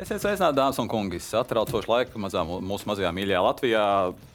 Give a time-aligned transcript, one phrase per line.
[0.00, 1.18] Esiet sveicināti, dāmas un kungi.
[1.20, 3.80] Satraucoši laiki mazā, mūsu mazajā mīļajā Latvijā.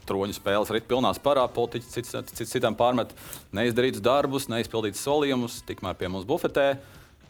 [0.06, 3.16] Troņu spēles rit pilnā sparā, politiķi cits, cits citam pārmet
[3.56, 5.56] neizdarītus darbus, neizpildītus solījumus.
[5.66, 6.76] Tikmēr pie mums bufetē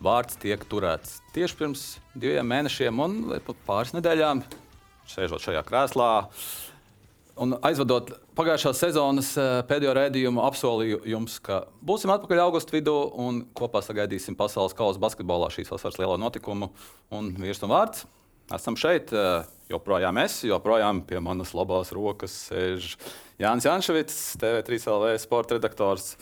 [0.04, 3.16] vārds tiek turēts tieši pirms diviem mēnešiem un
[3.70, 4.44] pāris nedēļām,
[5.14, 6.10] sēžot šajā krēslā.
[7.40, 13.46] Un aizvadot pagājušās sezonas eh, pēdējo rādījumu, apsolīju jums, ka būsim atpakaļ augusta vidū un
[13.56, 16.74] kopā sagaidīsim pasaules kausa basketbolā šīs vasaras lielo notikumu.
[17.16, 18.04] Un vīrs un vārds
[18.54, 19.14] esam šeit.
[19.14, 22.96] Eh, joprojām es, joprojām pie manas labās rokas sēž
[23.42, 26.16] Jānis Jančevits, TV3 LV sporta redaktors.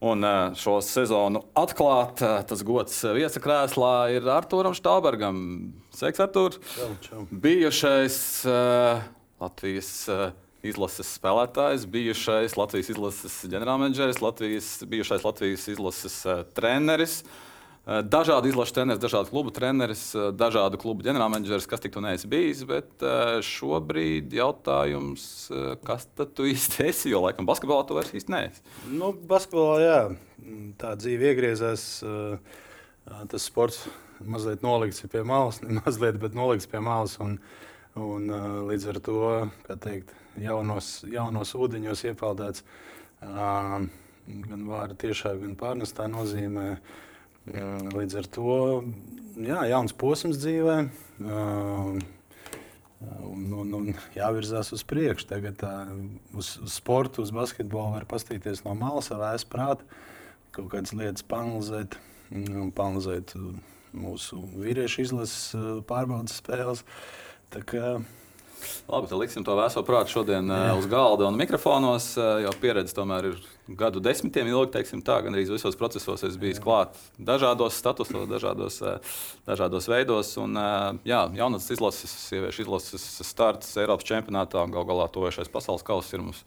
[0.00, 5.42] Un eh, šo sezonu atklāt, eh, tas gods viesakrēslā ir Arthūram Štābergam.
[5.94, 6.56] Sveiks, Arthūr!
[6.74, 7.26] Čau, čau.
[7.30, 8.16] Bijušais
[8.48, 9.02] uh,
[9.42, 10.30] Latvijas uh,
[10.64, 17.20] izlases spēlētājs, bijušais Latvijas izlases ģenerālmenedžeris, Latvijas, bijušais Latvijas izlases uh, treneris.
[17.20, 17.46] Uh,
[17.86, 22.28] Eh, dažādu izlašu treneris, dažādu klubu treneris, eh, dažādu klubu ģenerālmenedžeris, kas tik tu neesi
[22.28, 22.60] bijis.
[22.68, 25.24] Bet eh, šobrīd jautājums,
[25.86, 27.08] kas tad tu īsti esi?
[27.14, 28.62] Jo laikam basketbolā tu vairs īsti neesi.
[28.92, 29.98] Nu, basketbolā, jā,
[30.78, 31.88] tā dzīve iegriezās.
[33.32, 33.80] Tas sports
[34.20, 37.16] mazliet nolikts pie malas, mazliet, bet nolikts pie malas.
[37.24, 37.38] Un,
[37.96, 38.30] un,
[38.68, 39.20] līdz ar to,
[39.64, 42.68] kā teikt, jaunos, jaunos ūdeņos iepeldēts
[43.24, 46.74] gan vārda tiešā, gan pārnestā nozīmē.
[47.48, 48.56] Līdz ar to
[49.40, 50.76] jā, jauns posms dzīvē.
[53.30, 55.28] Un, un, un jāvirzās uz priekšu.
[55.30, 55.72] Tagad tā,
[56.36, 59.88] uz, uz sporta, uz basketbolu var paskatīties no malas, ar vēstu prātu,
[60.52, 61.96] kaut kādas lietas panelizēt,
[62.76, 63.34] panelizēt
[63.96, 66.84] mūsu vīriešu izlases pārbaudas spēles.
[67.50, 67.96] Tā kā,
[68.90, 70.74] Labi, tad liksim to vēso prātu šodien Jā.
[70.78, 72.12] uz galda un mikrofonos.
[72.16, 73.42] Jo pieredze tomēr ir
[73.78, 78.80] gadu desmitiem ilgi, teiksim tā, gan arī visos procesos es biju klāt dažādos statusos, dažādos,
[79.48, 80.32] dažādos veidos.
[80.42, 80.58] Un,
[81.06, 86.26] jā, jaunatnes izlases, sieviešu izlases starts Eiropas čempionātā un gal galā tojušais pasaules kausa ir
[86.26, 86.44] mums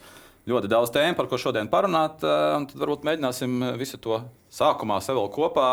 [0.50, 2.20] ļoti daudz tēmu, par ko šodien parunāt.
[2.24, 4.24] Tad varbūt mēģināsim visu to
[4.54, 5.68] sākumā sev kopā.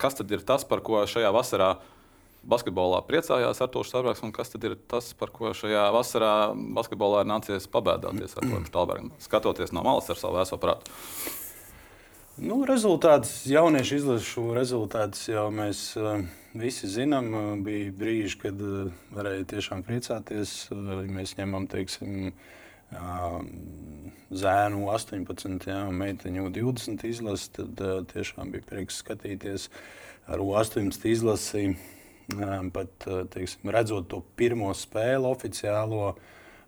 [0.00, 1.74] Kas tad ir tas, par ko šajā vasarā?
[2.46, 6.34] Basketbolā priecājās ar to Štābrāks, un kas tad ir tas, par ko šajā vasarā
[6.76, 10.94] basketbolā ir nācies pabēdāties ar to Štābrāku, skatoties no malas ar savu vēso prātu?
[12.40, 16.22] Nu, rezultāts, jauniešu izlašu rezultātus jau mēs uh,
[16.56, 17.26] visi zinām.
[17.34, 20.54] Uh, bija brīži, kad uh, varēja tiešām priecāties.
[20.72, 22.32] Uh, mēs ņemam, teiksim,
[24.34, 27.52] zēnu 18, jā, meiteņu 20 izlasi.
[27.60, 29.68] Tad tiešām bija prieks skatīties
[30.26, 31.68] ar 18 izlasi
[32.74, 36.14] pat teiksim, redzot to pirmo spēli oficiālo,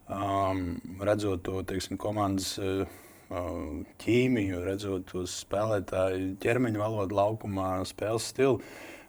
[0.08, 0.64] um,
[1.00, 2.56] redzot to teiksim, komandas
[4.02, 8.58] ķīmiju, redzot to spēlētāju ķermeņa valodu laukumā, spēles stilu.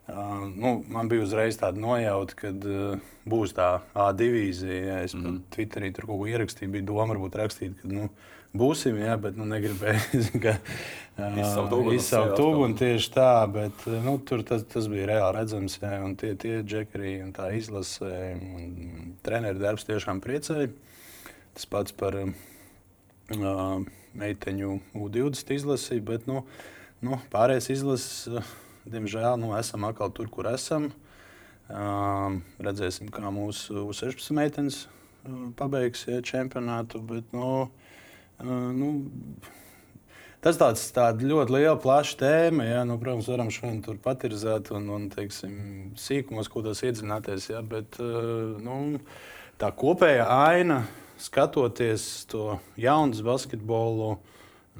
[0.03, 4.79] Uh, nu, man bija uzreiz tāda nojauta, ka uh, būs tā A divīzija.
[4.83, 5.41] Ja es mm -hmm.
[5.55, 8.09] Twitterī tur kaut ko ierakstīju, bija doma varbūt rakstīt, ka nu,
[8.57, 10.29] būsim, jā, bet nu, negribēju
[11.97, 13.31] izsaukt uguni tieši tā.
[13.53, 17.51] Bet, nu, tur tas, tas bija reāli redzams, jā, un tie, tie džekari un tā
[17.57, 20.71] izlase, un treneru darbs tiešām priecēja.
[21.53, 22.33] Tas pats par uh,
[24.17, 26.41] meiteņu U20 izlasi, bet nu,
[27.05, 28.43] nu, pārējais izlases,
[28.89, 30.89] diemžēl, nu, esam atkal tur, kur esam.
[31.73, 34.83] Uh, redzēsim, kā mūsu U16 meitenes
[35.57, 36.99] pabeigs ja, čempionātu.
[37.07, 37.69] Bet, nu,
[38.41, 38.89] Nu,
[40.43, 40.87] tas tāds,
[41.21, 42.65] ļoti liela, plaša tēma.
[42.67, 42.81] Ja?
[42.87, 45.55] Nu, protams, varam šodien tur patirizēt un, un teiksim,
[45.99, 47.51] sīkumos, ko tas iedzināties.
[47.53, 47.61] Ja?
[47.61, 48.79] Bet nu,
[49.61, 50.83] tā kopējā aina,
[51.21, 54.15] skatoties to jaunu basketbolu,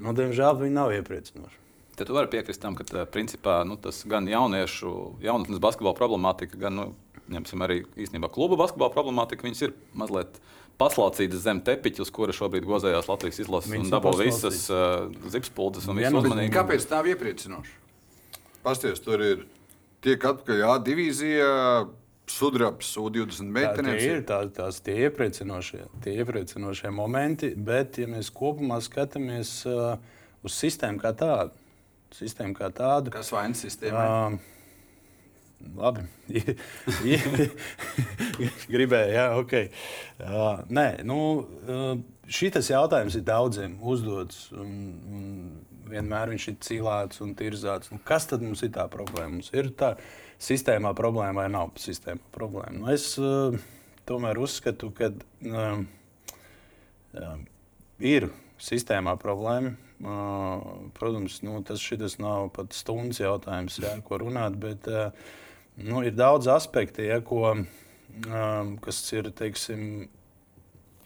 [0.02, 1.60] nu, diemžēl viņi nav iepriecinoši.
[1.94, 6.80] Tad tu vari piekrist tam, ka principā, nu, tas gan jauniešu, jaunatnes basketbola problemātika, gan
[6.80, 6.88] nu,
[7.62, 10.40] arī īstenībā klubu basketbola problemātika, ir mazliet
[10.82, 16.00] paslaucītas zem tepiņa, uz kura šobrīd gozējās Latvijas izlases un dabū visas uh, zipspuldes un
[16.02, 16.54] visu uzmanību.
[16.56, 17.76] Kāpēc tā ir iepriecinoša?
[18.64, 19.44] Pasties, tur ir
[20.04, 21.52] tiek atpakaļ A divīzijā.
[22.34, 23.98] Sudrabs, U20 meitenes.
[24.00, 29.98] Tā ir tā, tās tie iepriecinošie, tie iepriecinošie momenti, bet, ja mēs kopumā skatāmies uh,
[30.40, 31.52] uz sistēmu kā tādu,
[32.16, 34.06] sistēmu kā tādu kas vainas sistēmai?
[34.08, 34.53] Uh,
[35.74, 36.04] Labi.
[38.74, 39.54] Gribēju, jā, ok.
[40.20, 41.94] Uh, nē, nu, uh,
[42.28, 44.50] šis jautājums ir daudziem uzdots.
[44.56, 44.74] Un,
[45.10, 45.24] un
[45.90, 47.92] vienmēr viņš ir cilāts un tirzāts.
[47.94, 49.38] Nu, kas tad mums ir tā problēma?
[49.38, 49.94] Mums ir tā
[50.42, 52.78] sistēmā problēma vai nav sistēmā problēma?
[52.82, 53.58] Nu, es uh,
[54.10, 55.80] tomēr uzskatu, ka uh,
[57.18, 57.38] uh,
[58.04, 58.30] ir
[58.62, 59.76] sistēmā problēma.
[60.04, 64.58] Uh, protams, nu, tas nav pat stundas jautājums, jā, ko runāt.
[64.60, 65.40] Bet, uh,
[65.78, 70.08] nu, ir daudz aspektu, ja, ko, um, kas ir teiksim,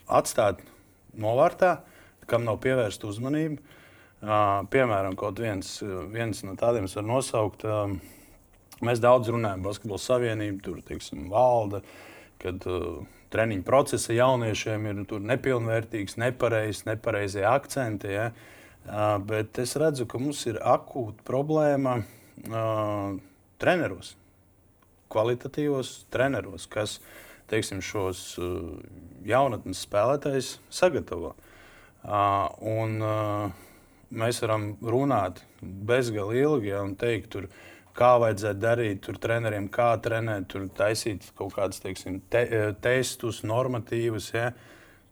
[0.08, 0.62] atstāt
[1.18, 1.82] novārtā,
[2.28, 3.62] kam nav pievērsta uzmanība.
[4.18, 5.78] Uh, piemēram, kaut viens,
[6.10, 7.64] viens no tādiem var nosaukt.
[7.68, 7.94] Uh,
[8.82, 11.84] mēs daudz runājam par basketbola savienību, tur teiksim, valda,
[12.42, 18.14] kad uh, treniņu procesa jauniešiem ir nepilnvērtīgs, nepareizs, nepareizie akcenti.
[18.16, 18.30] Ja?
[18.88, 23.18] Uh, bet es redzu, ka mums ir akūta problēma uh,
[23.62, 24.16] treneros,
[25.12, 26.98] kvalitatīvos treneros, kas
[27.52, 28.78] teiksim, šos uh,
[29.28, 31.34] jaunatnes spēlētājus sagatavo.
[32.08, 33.64] Uh, un, uh,
[34.12, 37.50] mēs varam runāt bezgalīgi ilgi ja, un teikt, tur,
[37.98, 42.44] kā vajadzētu darīt, tur treneriem, kā trenēt, tur taisīt kaut kādus te,
[42.84, 44.32] testus, normatīvus.
[44.36, 44.52] Ja.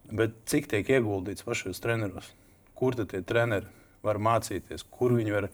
[0.06, 2.30] Bet cik tiek ieguldīts pašos treneros?
[2.78, 3.72] Kur tad tie treneri
[4.06, 5.50] var mācīties, kur viņi var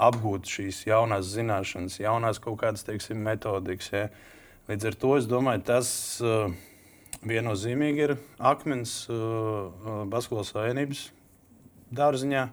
[0.00, 3.90] apgūt šīs jaunās zināšanas, jaunās kaut kādas teiksim, metodikas.
[3.92, 4.06] Ja.
[4.68, 5.90] Līdz ar to es domāju, tas
[6.24, 6.48] uh,
[7.26, 9.68] viennozīmīgi ir akmens uh,
[10.10, 11.06] Basketbola savienības
[11.94, 12.48] dārziņā.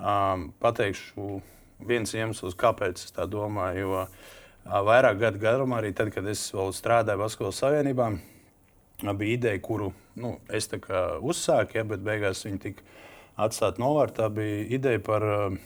[0.00, 1.40] Um, pateikšu
[1.86, 3.84] viens iemesls, kāpēc es tā domāju.
[3.84, 4.30] Jo uh,
[4.66, 8.10] vairāk gadu garumā, arī tad, kad es vēl strādāju Basketbola Savienībā,
[9.16, 12.82] bija ideja, kuru nu, es uzsāku, ja, bet beigās viņa tika
[13.40, 14.28] atstāta novārtā.
[14.28, 15.60] bija ideja par uh,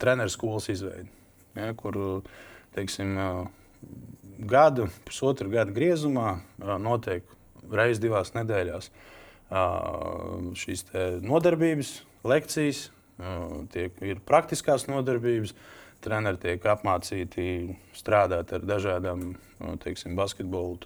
[0.00, 1.08] treneru skolas izveidi,
[1.58, 1.98] ja, kur
[2.76, 3.46] teiksim, uh,
[4.38, 7.24] gadu, pusotru gadu griezumā uh, notiek
[7.72, 10.86] reizes divās nedēļās uh, šīs
[11.24, 11.96] nodarbības,
[12.26, 12.90] lekcijas
[13.72, 15.54] tiek, ir praktiskās nodarbības.
[16.04, 19.30] Treneri tiek apmācīti strādāt ar dažādām
[19.82, 20.76] teiksim, basketbola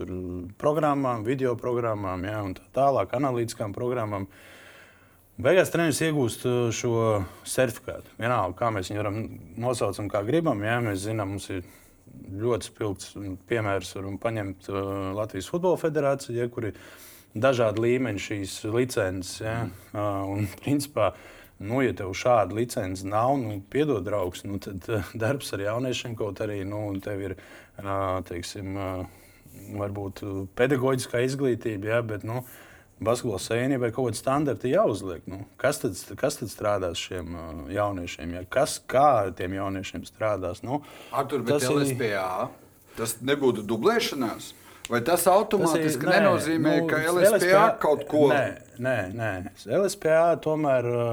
[0.60, 4.28] programmām, video programmām, ja, tā tālāk, analītiskām programmām.
[5.40, 6.46] Beigās treneris iegūst
[6.76, 6.94] šo
[7.48, 8.12] certifikātu.
[8.20, 9.20] Vienalga, kā mēs viņu varam
[9.60, 10.60] nosaukt, kā gribam.
[10.66, 11.64] Ja, mēs zinām, mums ir
[12.40, 13.14] ļoti spilgts
[13.48, 14.80] piemērs, varam paņemt uh,
[15.16, 16.80] Latvijas Futbola Federāciju, ja, kur ir
[17.32, 19.38] dažādi līmeņi šīs licences.
[19.44, 19.56] Ja,
[19.94, 24.86] uh, un, principā, uh, Nu, ja tev šāda licence nav, nu, piedod, draugs, nu, tad
[24.88, 27.34] uh, darbs ar jauniešiem kaut arī nu, tev ir,
[27.82, 29.02] uh, teiksim, uh,
[29.76, 30.22] varbūt
[30.56, 32.40] pedagoģiskā izglītība, ja, bet, nu,
[33.04, 35.24] basketbola savienībai kaut kāda standarta jāuzliek.
[35.30, 38.36] Nu, kas, tad, kas tad strādās šiem uh, jauniešiem?
[38.36, 38.44] Ja?
[38.58, 40.64] Kas kā ar tiem jauniešiem strādās?
[40.66, 40.82] Nu,
[41.16, 42.50] Artur, tas ir LSPA.
[42.98, 44.52] Tas nebūtu dublēšanās.
[44.90, 48.78] Vai tas automātiski tas ir, nē, nenozīmē, nu, ka LSPA, LSPA kaut ko tādu?
[48.82, 49.52] Nē, nē, nē.
[49.78, 51.10] LSPA tomēr uh,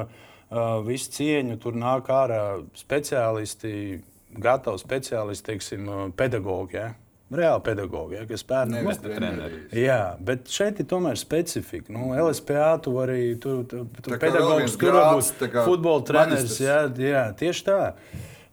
[0.50, 2.42] uh, visu cieņu, tur nāk ārā
[2.78, 4.02] speciālisti,
[4.42, 6.82] gatavi speciālisti, teiksim, pedagogi.
[6.82, 6.90] Ja?
[7.28, 9.58] Reāli pedagogi, ja, kas bērniem ir treneri.
[9.76, 11.92] Jā, bet šeit ir tomēr specifika.
[11.92, 16.56] Nu, LSPA tu vari, tu, tu, tu pedagogs, tur var būt futbola treneris.
[16.64, 17.82] Jā, jā, tieši tā.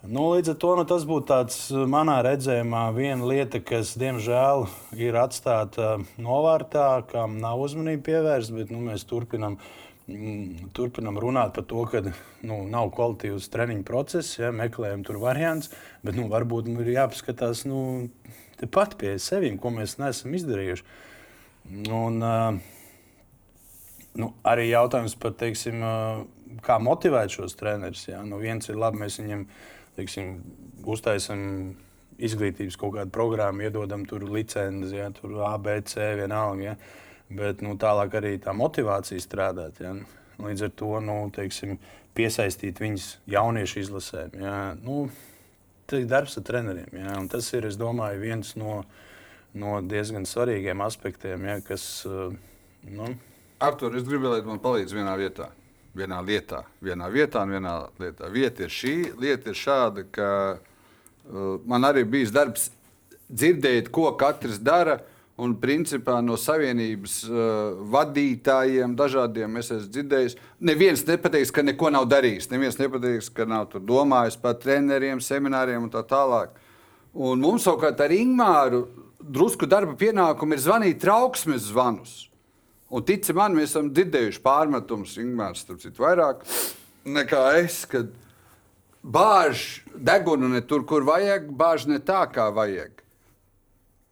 [0.04, 4.66] Nu, līdz ar to nu, tas būtu tāds manā redzējumā viena lieta, kas, diemžēl,
[5.00, 9.56] ir atstāta novārtā, kam nav uzmanība pievērsta, bet nu, mēs turpinām
[10.04, 15.70] Mm, turpinam runāt par to, ka nu, nav kvalitīvs treniņu process, ja, meklējam tur variants,
[16.04, 17.78] bet nu, varbūt ir jāpaskatās nu,
[18.60, 20.86] tepat pie sevis, ko mēs neesam izdarījuši.
[21.88, 22.58] Un, uh,
[24.20, 28.04] nu, arī jautājums par teiksim, uh, kā motivēt šos trenerus.
[28.10, 28.20] Ja.
[28.26, 29.46] Nu, viens ir labi, mēs viņiem
[29.96, 30.36] teiksim,
[30.84, 31.40] uztaisām
[32.14, 36.74] izglītības kaut kādu programmu, iedodam tur licenci, ja, tur ABC vienalga.
[36.74, 36.76] Ja
[37.32, 39.80] bet nu, tālāk arī tā motivācija strādāt.
[39.82, 39.94] Ja?
[40.42, 41.78] Līdz ar to nu, teiksim,
[42.16, 44.36] piesaistīt viņus jauniešu izlasēm.
[44.40, 44.56] Ja?
[44.82, 45.06] Nu,
[45.92, 46.90] ir darbs ar treneriem.
[46.96, 47.16] Ja?
[47.20, 48.82] Un tas ir domāju, viens no,
[49.52, 51.58] no diezgan svarīgiem aspektiem, ja?
[51.64, 51.84] kas.
[52.08, 52.34] Uh,
[52.88, 53.12] nu,
[53.64, 55.50] Artur, es gribēju, lai man palīdz vienā vietā.
[55.94, 58.28] Vienā lietā, vienā vietā, vienā lietā.
[58.34, 62.70] Vieta ir šī, lieta ir šāda, ka uh, man arī bijis darbs
[63.30, 64.98] dzirdēt, ko katrs dara.
[64.98, 67.38] Uh, Un principā no savienības uh,
[67.90, 72.52] vadītājiem, dažādiem es esmu dzirdējis, neviens nepateiks, ka neko nav darījis.
[72.52, 76.54] Neviens nepateiks, ka nav domājis par treneriem, semināriem un tā tālāk.
[77.18, 78.84] Un mums savukārt ar Ingūru
[79.18, 82.16] drusku darba pienākumu ir zvanīt trauksmes zvanus.
[82.94, 86.46] Un tici man, mēs esam dzirdējuši pārmetumus, Ingūns, starp citu, vairāk
[87.10, 87.82] nekā es.
[89.02, 93.02] Bāž degunu ne tur, kur vajag, bāž ne tā, kā vajag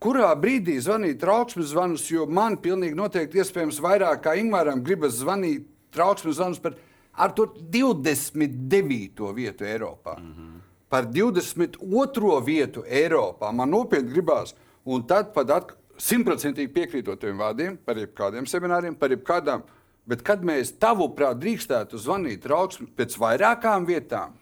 [0.03, 5.69] kurā brīdī zvanīt trauksmes zvanus, jo man pilnīgi noteikti iespējams vairāk kā Ingūram gribas zvanīt
[5.95, 6.75] trauksmes zvanus par
[7.13, 9.35] ar to 29.
[9.35, 10.19] vietu Eiropā.
[10.19, 10.59] Mm -hmm.
[10.89, 12.45] Par 22.
[12.45, 14.55] vietu Eiropā man nopietni gribās,
[14.85, 19.63] un tad pat simtprocentīgi piekrītot tiem vārdiem par jebkādiem semināriem, par jebkādām.
[20.07, 24.33] Bet kad mēs tavuprāt drīkstētu zvanīt trauksmi pēc vairākām vietām,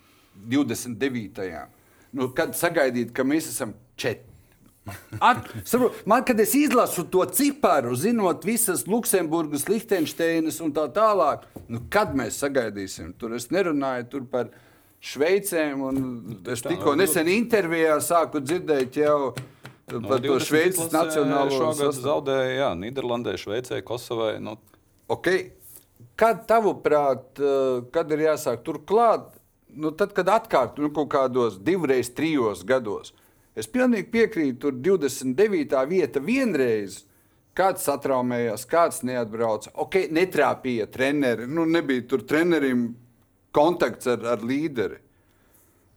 [0.48, 1.66] 29.
[2.12, 4.29] Nu, kad sagaidīt, ka mēs esam četri
[5.20, 11.44] At, saprot, man, kad es izlasu to ciparu, zinot visas Luksemburgas, Liechtensteinas un tā tālāk,
[11.68, 13.12] nu, kad mēs sagaidīsim?
[13.20, 14.50] Tur es nerunāju tur par
[15.04, 15.84] Šveicēm.
[16.50, 19.34] Es tikko nesen intervijā sāku dzirdēt jau
[19.90, 22.04] par to 20 Šveices izlasē nacionālo Šogad sastāvu.
[22.08, 24.34] zaudēja jā, Nīderlandē, Šveicē, Kosovai.
[24.42, 24.58] Nu,
[25.10, 25.50] Okay.
[26.16, 29.32] Kad tavuprāt, eh, kad ir jāsāk turklāt,
[29.74, 33.12] nu, tad, kad atkārtot nu, kaut kādos divreiz, trijos gados,
[33.60, 35.84] es pilnīgi piekrītu, tur 29.
[35.90, 37.04] vieta vienreiz.
[37.56, 39.72] Kāds satraumējās, kāds neatbrauca.
[39.82, 41.48] Ok, netrāpīja treneri.
[41.50, 42.92] Nu, nebija tur trenerim
[43.54, 45.00] kontakts ar, ar līderi.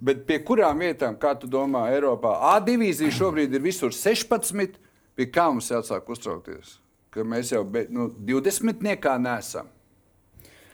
[0.04, 2.34] Bet pie kurām vietām, kā tu domā, Eiropā?
[2.50, 4.80] A divīzija šobrīd ir visur 16.
[5.14, 6.80] Pie kā mums jāsāk uztraukties?
[7.14, 8.82] Ka mēs jau be, nu, 20.
[8.84, 9.70] nekā nesam.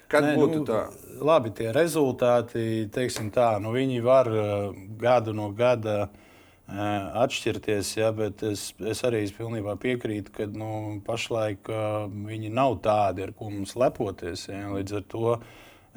[0.10, 0.80] Kad Nē, būtu nu, tā?
[1.22, 6.29] Labi, tie rezultāti, teiksim tā, nu, viņi var uh, gadu no gada uh,
[6.70, 12.78] atšķirties, ja, bet es, es arī es pilnībā piekrītu, ka nu, pašlaik uh, viņi nav
[12.86, 14.48] tādi, ar ko mums lepoties.
[14.52, 15.36] Ja, līdz ar to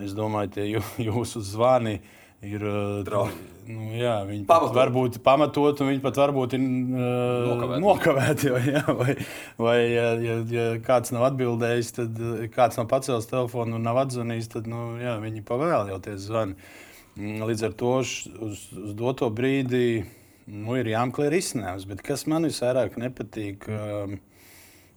[0.00, 1.98] es domāju, tie jū, jūsu zvani
[2.42, 3.34] ir uh,
[3.68, 4.78] nu, jā, viņi pat Pamatot.
[4.78, 8.48] varbūt pamatot, un viņi pat varbūt ir uh, Nokavēti.
[8.48, 9.18] Jo, jā, vai
[9.60, 12.24] vai ja, ja, ja kāds nav atbildējis, tad
[12.56, 16.58] kāds nav pacēlis telefonu un nav atzvanījis, tad nu, jā, viņi pavēl jau tie zvani.
[17.12, 20.00] Mm, Līdz ar to uz, uz doto brīdi
[20.46, 21.86] nu, ir jāmeklē risinājums.
[21.88, 24.18] Bet kas man visvairāk nepatīk, um,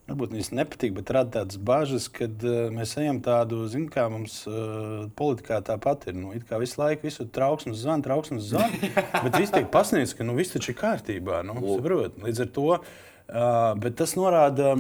[0.10, 4.42] varbūt nevis nepatīk, bet rada tādas bažas, kad uh, mēs ejam tādu, zinām, kā mums
[4.50, 6.20] uh, politikā tāpat ir.
[6.20, 8.92] Nu, it kā visu laiku visur trauksmes zvana, trauksmes zvana,
[9.26, 11.42] bet viss tiek pasniegts, ka nu, viss taču ir kārtībā.
[11.48, 12.20] Nu, saprot?
[12.26, 14.76] Līdz ar to, uh, bet tas norāda,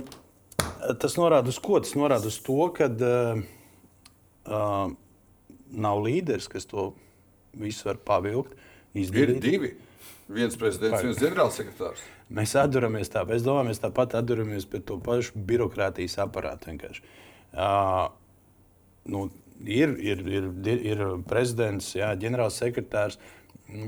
[1.01, 1.81] tas norāda uz ko?
[1.83, 3.41] Tas norāda uz to, ka uh,
[4.45, 4.85] uh,
[5.75, 6.91] nav līderis, kas to
[7.55, 8.55] visu var pavilkt.
[8.95, 9.41] Ir izdarīt.
[9.43, 9.73] divi.
[10.25, 12.01] Viens prezidents, viens ģenerālsekretārs.
[12.33, 16.73] Mēs atduramies tā, es domāju, mēs tāpat atduramies pie to pašu birokrātijas aparātu.
[17.53, 18.07] Uh,
[19.05, 19.27] nu,
[19.61, 23.19] ir, ir, ir, ir, ir prezidents, jā, ģenerālsekretārs,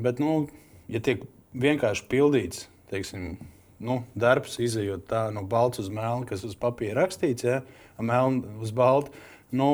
[0.06, 0.46] bet, nu,
[0.94, 1.26] ja tiek
[1.58, 3.40] vienkārši pildīts, teiksim,
[3.82, 7.64] nu, darbs, izējot tā no balts uz melnu, kas uz papīra rakstīts, jā,
[7.98, 9.14] melnu uz baltu.
[9.56, 9.68] Nu,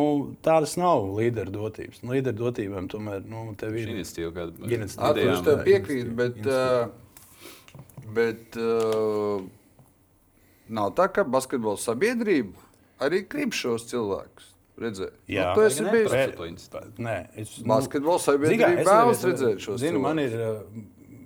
[0.46, 2.03] tādas nav līderu dotības.
[2.03, 5.08] Nu, līderu dotībām tomēr nu, tev ir Iniciatīva, kāda Iniciatīva.
[5.10, 6.84] Atkal es tev jā, piekrītu, bet, iniciatīva.
[6.86, 9.48] uh, bet uh,
[10.77, 12.70] nav tā, ka basketbola sabiedrība
[13.01, 14.51] arī grib šos cilvēkus
[14.84, 15.18] redzēt.
[15.30, 15.50] Jā.
[15.50, 15.96] nu, tu esi Vai ne?
[15.98, 16.13] bijis.
[16.13, 16.38] Zini
[18.22, 20.62] kā, sabiedrība vēlas redzēt šos Zinu, man ir, uh,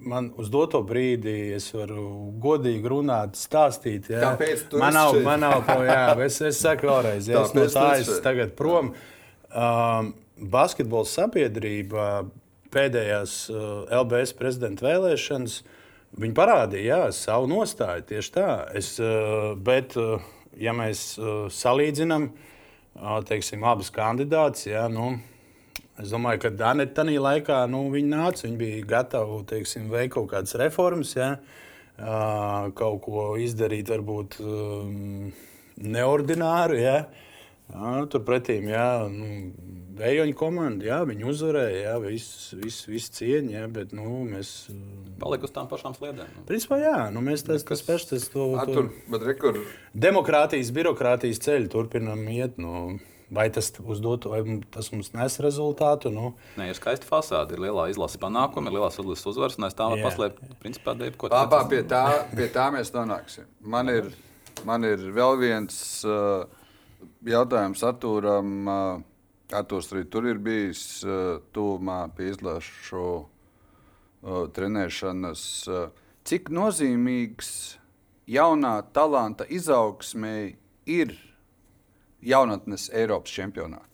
[0.06, 4.12] man uz doto brīdi es varu godīgi runāt, stāstīt.
[4.13, 4.22] Jā.
[4.32, 7.66] Kāpēc tu man nav, man nav to, jā, es, es saku vēlreiz, ja es no
[7.66, 8.24] tā esi es šeit.
[8.25, 8.94] tagad prom.
[9.48, 12.08] Um, basketbola sabiedrība
[12.74, 13.62] pēdējās uh,
[14.04, 15.62] LBS prezidenta vēlēšanas.
[16.18, 18.51] Viņi parādīja jā, savu nostāju tieši tā.
[18.77, 20.22] Es, uh, bet, uh,
[20.60, 25.16] ja mēs uh, salīdzinām uh, teiksim, abus kandidātus, jā, nu,
[25.98, 28.46] Es domāju, ka Danita tajā laikā nu, viņa nāca.
[28.46, 31.38] Viņa bija gatava teiksim, veikt kaut kādas reformas, ja?
[32.77, 34.38] kaut ko izdarīt, varbūt
[35.82, 36.77] neordināru.
[36.77, 37.00] Ja?
[37.08, 37.24] Uh,
[37.68, 39.51] Turpretī, ja, nu,
[39.98, 44.70] Vējoņa komanda, jā, viņi uzvarēja, jā, viss vis, vis cieņa, jā, bet nu, mēs.
[45.18, 46.30] Palika uz tām pašām sliedēm.
[46.38, 46.44] Nu.
[46.48, 49.58] Principā, jā, nu, mēs tas, tas pašs, tas to, to tur, bet rekur,
[49.98, 52.62] demokrātijas, birokrātijas ceļu turpinām iet.
[52.62, 53.00] Nu,
[53.31, 54.41] vai tas, uz doto, vai
[54.72, 56.12] tas mums nes rezultātu?
[56.13, 59.75] Nu, Nē, ir skaista fasāde, ir lielā izlases panākuma, ir lielās izlases uzvaras, un aiz
[59.77, 60.07] tā var Jā.
[60.07, 63.50] paslēpt, principā, dēļ ko Pā, pie, tā, pie tā mēs nonāksim.
[63.62, 64.10] Man ir,
[64.67, 66.48] man ir vēl viens uh,
[67.27, 68.57] jautājums Artūram.
[68.63, 69.05] Uh,
[69.57, 75.43] Artūrs arī tur ir bijis uh, tuvumā pie izlašu uh, trenēšanas.
[75.72, 75.88] Uh,
[76.27, 77.51] cik nozīmīgs
[78.27, 80.36] jaunā talanta izaugsmē
[80.91, 81.15] ir
[82.27, 83.88] jaunatnes Eiropas čempionātā?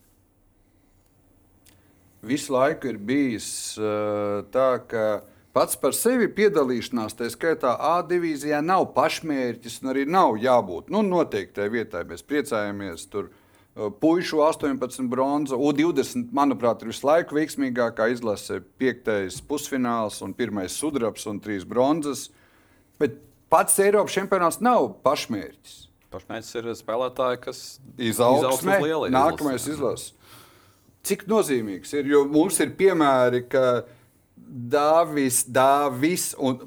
[2.23, 3.47] visu laiku ir bijis
[3.77, 5.05] uh, tā, ka
[5.53, 11.03] pats par sevi piedalīšanās, tā skaitā A divīzijā, nav pašmērķis un arī nav jābūt nu,
[11.05, 12.05] noteiktai vietai.
[12.09, 13.29] Mēs priecājamies tur.
[13.75, 18.61] uh, Puišu 18 bronza, U20, manuprāt, ir visu laiku veiksmīgākā izlase.
[18.79, 22.29] Piektais pusfināls, un pirmais sudrabs un trīs bronzas.
[23.01, 23.19] Bet
[23.51, 25.81] pats Eiropas čempionāts nav pašmērķis.
[26.13, 27.63] Pašmērķis ir spēlētāji, kas
[27.97, 30.13] Izaugsmē, uz lielajai nākamais izlases.
[31.03, 32.07] Cik nozīmīgs ir?
[32.07, 33.83] Jo mums ir piemēri, ka
[34.37, 36.61] Dāvis, Dāvis un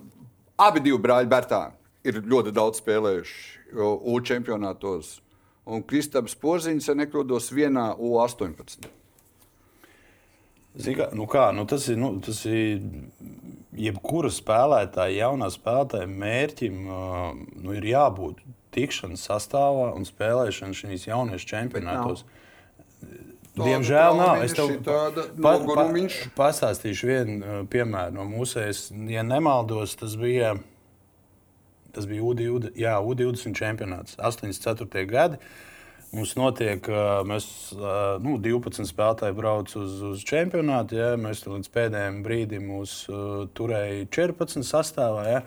[0.61, 1.77] abi divi brāļi Bērtāni
[2.07, 5.17] ir ļoti daudz spēlējuši U čempionātos.
[5.67, 8.87] Un Kristaps Porziņš, ja nekļūdos, vienā U18.
[10.77, 12.85] Zini, kā, nu kā, nu tas ir, nu, tas ir
[13.77, 17.33] jebkura spēlētāja, jaunā spēlētāja mērķim uh,
[17.65, 18.43] nu, ir jābūt
[18.77, 22.27] tikšanas sastāvā un spēlēšanai šīs jauniešu čempionātos.
[23.57, 24.43] Diemžēl nav.
[24.45, 25.87] Es tev pa, pa,
[26.37, 28.91] pastāstīšu vienu uh, piemēru no mūsējas.
[29.09, 30.53] Ja nemaldos, tas bija,
[31.97, 35.07] tas bija U20, jā, U20 čempionāts, 84.
[35.09, 35.41] gadi.
[36.15, 36.87] Mums notiek,
[37.27, 37.47] mēs
[38.23, 40.97] nu, 12 spēlētāji brauc uz, uz čempionātu.
[41.01, 42.93] Ja, mēs līdz pēdējiem brīdim mūs
[43.59, 45.25] turējām 14 sastāvā.
[45.29, 45.43] Ja,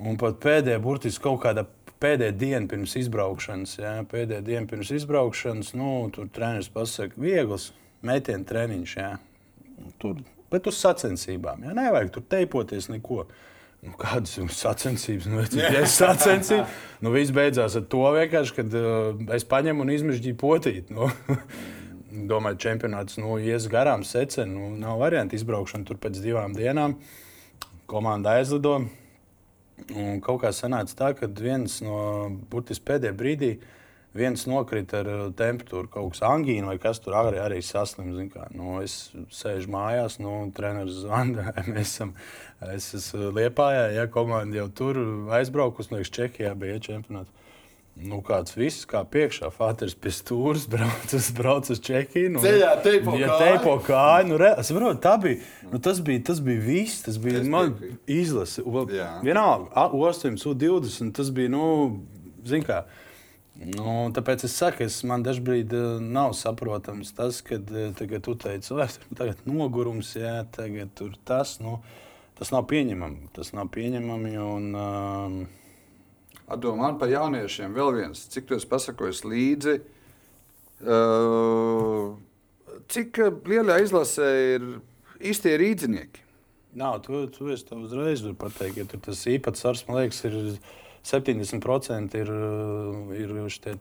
[0.00, 1.66] un pat pēdējā, burtiski kaut kāda
[2.02, 7.70] pēdējā diena pirms izbraukšanas, ja, pēdējā diena pirms izbraukšanas, nu, tur treneris pasakā, viegls
[8.06, 8.96] metienu treniņš.
[8.98, 9.14] Ja,
[10.02, 10.20] tur,
[10.52, 11.64] bet uz sacensībām.
[11.66, 13.26] Ja, nevajag tur teipoties neko.
[13.82, 15.26] Nu, kādas ir sacensības?
[15.26, 16.62] Nu, es sacensīju,
[17.02, 18.04] nu, viss beidzās ar to,
[18.54, 20.92] kad uh, es paņemu un izmežģīju potīt.
[20.94, 21.10] Nu.
[22.30, 24.52] Domāju, čempionāts nu, ies garām secen.
[24.54, 26.98] Nu, nav variantu izbraukšana tur pēc divām dienām.
[27.90, 28.82] Komanda aizlido.
[29.92, 31.96] Un kaut kā sanāca tā, ka viens no
[32.50, 33.52] burtiski pēdējā brīdī
[34.16, 38.20] viens nokrita ar uh, temperatūru, kaut kas angīna vai kas tur arī, arī saslims.
[38.54, 38.96] Nu, es
[39.32, 41.50] sēžu mājās, nu, treneris zvana.
[41.72, 42.12] Mēs esam,
[42.74, 45.00] es esmu Liepājā, ja komanda jau tur
[45.38, 47.41] aizbraukusi, liekas, Čehijā bija čempionāts.
[48.02, 52.32] Nu, kāds viss, kā piekšā, Fāters pie stūres brauc, brauc uz Čehiju.
[52.34, 54.30] Nu, Ceļā teipo ja teipo kāju.
[54.30, 57.76] Nu, re, saprot, tā bija, nu, tas, bija, tas bija viss, tas bija man
[58.10, 58.64] izlase.
[58.64, 61.64] Vienalga, 8, 20, tas bija, nu,
[62.48, 62.82] zin kā,
[63.62, 68.34] Nu, tāpēc es saku, es man dažkārt uh, nav saprotams tas, ka uh, tagad tu
[68.40, 68.74] teici,
[69.18, 71.76] tagad nogurums, jā, tagad tur tas, nu,
[72.38, 73.28] tas nav pieņemami.
[73.36, 74.32] Tas nav pieņemami.
[74.42, 75.61] Un, uh,
[76.52, 79.78] Atdomā man par jauniešiem vēl viens, cik tu esi pasakojis līdzi.
[80.82, 82.12] Uh,
[82.92, 84.66] cik lielā izlasē ir
[85.22, 86.22] īstie rīznieki?
[86.76, 90.36] Nav, tu, tu esi uzreiz pateikt, ka ja tas īpatsvars, man liekas, ir
[91.02, 92.28] 70% ir,
[93.18, 93.72] ir šie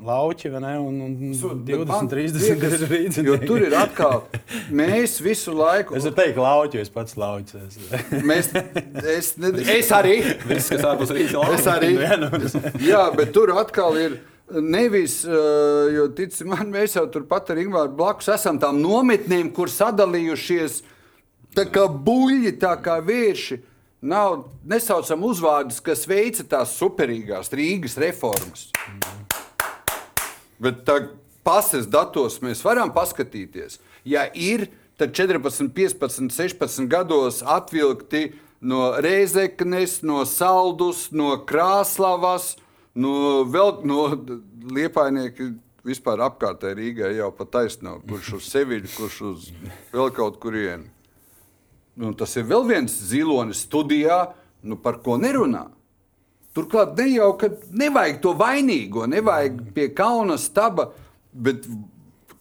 [0.00, 3.28] lauķi, ne, un, un Su, 20, man, 30% ir.
[3.28, 4.22] Jo tur ir atkal,
[4.72, 5.98] mēs visu laiku.
[5.98, 7.76] Es teiktu, lauķi, es pats lauķis.
[8.24, 8.48] mēs,
[9.12, 10.16] es, ne, es arī.
[10.48, 11.44] Viss, kas ārpus rīta.
[11.56, 11.92] Es arī.
[12.24, 12.28] Nu.
[12.84, 14.16] Jā, bet tur atkal ir.
[14.54, 20.82] Nevis, jo tici man, mēs jau turpat ar Ingūru blakus esam tām nometnēm, kur sadalījušies
[21.56, 23.58] tā kā buļļi, tā kā vieši
[24.04, 28.68] nav nesaucam uzvārdus, kas veica tās superīgās Rīgas reformas.
[30.60, 31.00] Bet tā
[31.44, 33.80] pases datos mēs varam paskatīties.
[34.04, 34.68] Ja ir,
[35.00, 38.30] tad 14, 15, 16 gados atvilkti
[38.64, 42.54] no Reizeknes, no Saldus, no Krāslavas,
[42.94, 44.06] no, vēl, no
[44.74, 45.50] Liepainieka
[45.84, 49.48] vispār apkārtēji Rīgai jau pat taisno, kurš uz Seviļu, kurš uz
[49.92, 50.88] vēl kaut kurienu.
[52.00, 54.34] Nu, tas ir vēl viens zilonis studijā,
[54.66, 55.68] nu, par ko nerunā.
[56.54, 60.92] Turklāt ne jau, ka nevajag to vainīgo, nevajag pie kauna staba,
[61.34, 61.66] bet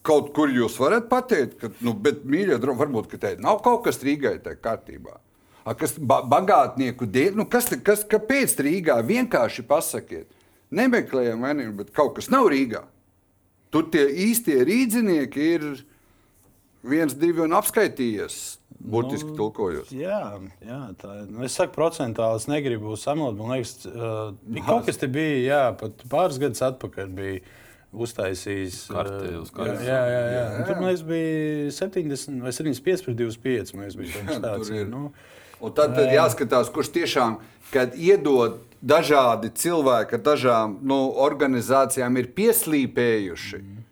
[0.05, 3.85] kaut kur jūs varat pateikt, ka, nu, bet, mīļie draugi, varbūt, ka te nav kaut
[3.87, 5.17] kas Rīgai tajā kārtībā.
[5.63, 10.27] A, kas ba bagātnieku dēļ, nu, kas, kas, kāpēc Rīgā vienkārši pasakiet,
[10.73, 12.83] nemeklējam vainību, bet kaut kas nav Rīgā.
[13.73, 15.63] Tur tie īstie rīznieki ir
[16.85, 18.41] viens, divi un apskaitījies.
[18.83, 19.91] Burtiski nu, tulkojot.
[19.95, 20.19] Jā,
[20.63, 21.27] jā tā ir.
[21.31, 23.37] Nu, es saku, procentuāli es negribu samot.
[23.39, 24.33] Man liekas, uh,
[24.67, 27.39] kaut kas te bija, jā, pat pāris gadus atpakaļ bija
[27.93, 28.81] uztaisījis.
[28.91, 30.43] Kartēlis, uh, jā, jā, jā, jā.
[30.57, 33.73] Un tur liekas, bija 70 vai 75 pret 25.
[33.77, 35.07] Man liekas, bija tāds, nu,
[35.63, 37.37] Un tad, tad jāskatās, kurš tiešām
[37.95, 43.61] iedod dažādi cilvēki ar dažām nu, organizācijām, ir pieslīpējuši.
[43.61, 43.83] Mm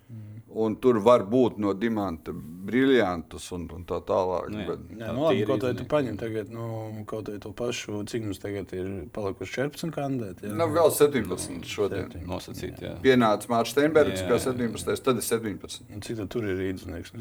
[0.51, 2.33] Un tur var būt no dimanta
[2.65, 4.47] briljantus un, un tā tālāk.
[4.53, 6.65] Nu, jā, bet, jā, nu, labi, kaut vai tu paņem tagad, nu,
[7.09, 10.47] kaut vai to pašu, cik mums tagad ir palikuši 14 kandidāti.
[10.47, 12.15] Jā, nu, vēl 17 šodien.
[12.29, 12.95] Nosacīt, jā.
[13.03, 15.87] Pienāca Mārcis Steinbergs, kā 17, tad ir 17.
[15.91, 17.15] Un cik tur ir rīznieks?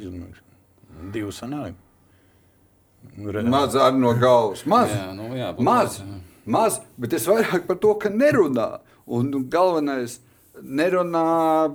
[1.14, 1.78] Divu sanāju.
[3.16, 3.42] Re...
[3.42, 4.66] Maz ar no galvas.
[4.68, 4.90] Maz.
[4.92, 6.00] Jā, nu, jā, maz.
[6.02, 6.18] Jā.
[6.50, 8.80] Maz, bet es vairāk par to, ka nerunā.
[9.10, 10.18] Un galvenais,
[10.60, 11.70] nerunā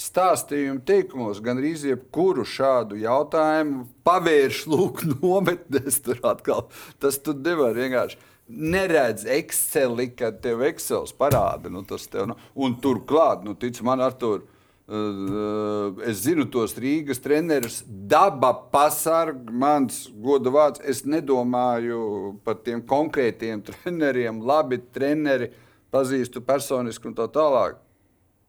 [0.00, 6.00] stāstījumu teikumos gan arī jebkuru šādu jautājumu pavērš lūk nometnēs.
[6.04, 6.68] Tur atkal
[7.02, 8.18] tas tu nevar vienkārši.
[8.44, 11.70] Neredz Exceli, kad tev Excels parāda.
[11.72, 14.42] Nu, tev, nu, un turklāt, nu, tic man, Artur,
[14.84, 17.78] uh, es zinu tos Rīgas trenerus.
[17.88, 20.82] Daba pasarg, mans goda vārds.
[20.84, 25.48] Es nedomāju par tiem konkrētiem treneriem, labi treneri,
[25.94, 27.80] pazīstu personiski un tā tālāk.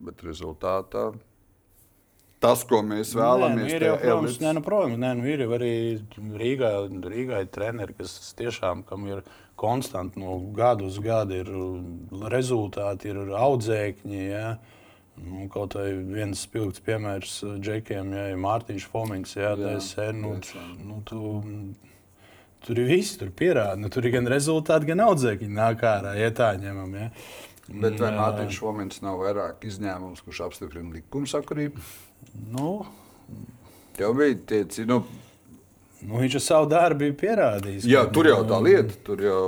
[0.03, 1.13] Bet rezultātā
[2.45, 3.65] tas, ko mēs vēlamies.
[3.65, 5.73] Nē, nu, ir jau, protams, nē, nu, protams, nē, nu, ir jau arī
[6.41, 6.71] Rīgā,
[7.15, 9.25] Rīgā ir treneri, kas tiešām ir
[9.59, 14.21] konstanti no gada uz gadu, ir rezultāti, ir audzēkņi.
[14.29, 14.55] Ja?
[15.15, 20.33] Nu, kaut vai viens spilgts piemērs Džekiem, ja ir Mārtiņš Fomings, ja, Jā, TSN, nu,
[20.83, 21.21] nu, tu,
[22.67, 23.79] tur ir viss, tur pierāda.
[23.79, 26.97] Nu, tur ir gan rezultāti, gan audzēkņi nāk ārā, ja tā ņemam.
[26.99, 27.11] Ja?
[27.65, 31.81] Bet vai Mārtiņš Šomins nav vairāk izņēmums, kurš apstiprina likumsakarību?
[32.51, 32.85] Nu,
[33.95, 34.99] Jau bija tie, nu,
[36.03, 37.87] nu, viņš ar savu darbu ir pierādījis.
[37.87, 39.45] jā, ka, tur jau nu, tā lieta, tur jau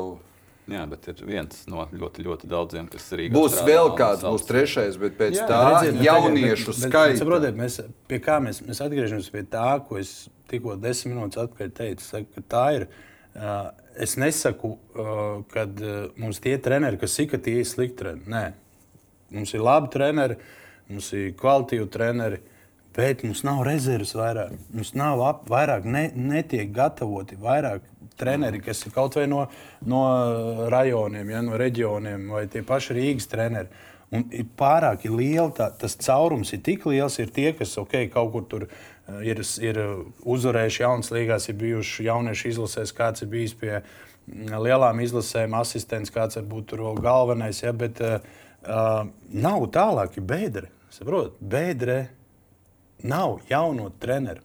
[0.68, 4.98] Jā, bet ir viens no ļoti, ļoti daudziem, kas ir būs vēl kāds, būs trešais,
[5.00, 5.60] bet pēc tā
[6.04, 7.22] jauniešu skaita.
[7.22, 7.78] Saprotiet, mēs,
[8.12, 12.04] pie kā mēs, mēs atgriežamies pie tā, ko es tikko desmit minūtes atpakaļ teicu.
[12.04, 12.88] Saku, ka tā ir.
[13.38, 13.70] Uh,
[14.04, 18.28] es nesaku, uh, ka uh, mums tie treneri, kas ir, ka tie ir slikti treneri.
[18.34, 18.44] Nē,
[19.40, 20.40] mums ir labi treneri,
[20.92, 22.44] mums ir kvalitīvi treneri.
[22.98, 24.56] Bet mums nav rezerves vairāk.
[24.74, 27.86] Mums nav ap, vairāk, ne, netiek gatavoti vairāk
[28.18, 29.44] treneri, kas ir kaut vai no,
[29.86, 30.02] no
[30.74, 33.86] rajoniem, ja, no reģioniem, vai tie paši Rīgas treneri.
[34.10, 38.32] Un ir pārāk liela, tā, tas caurums ir tik liels, ir tie, kas okay, kaut
[38.34, 39.82] kur tur eh, ir, ir
[40.24, 43.82] uzvarējuši jaunas līgās, ir bijuši jauniešu izlasēs, kāds ir bijis pie
[44.28, 47.62] lielām izlasēm, asistents, kāds varbūt tur vēl galvenais.
[47.62, 48.18] Ja, bet uh,
[49.32, 50.72] nav tālāk, ir bēdre.
[50.92, 52.08] Saprot, bēdre
[53.04, 54.44] nav jauno treneru.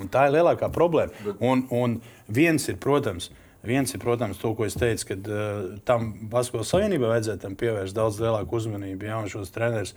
[0.00, 1.36] Un tā ir lielākā problēma.
[1.44, 2.00] Un, un
[2.32, 3.30] viens ir, protams,
[3.66, 8.18] viens ir, protams, to, ko es teicu, ka uh, tam Basketbola savienībai vajadzētu pievērst daudz
[8.22, 9.08] lielāku uzmanību.
[9.10, 9.94] Ja, un šos trenerus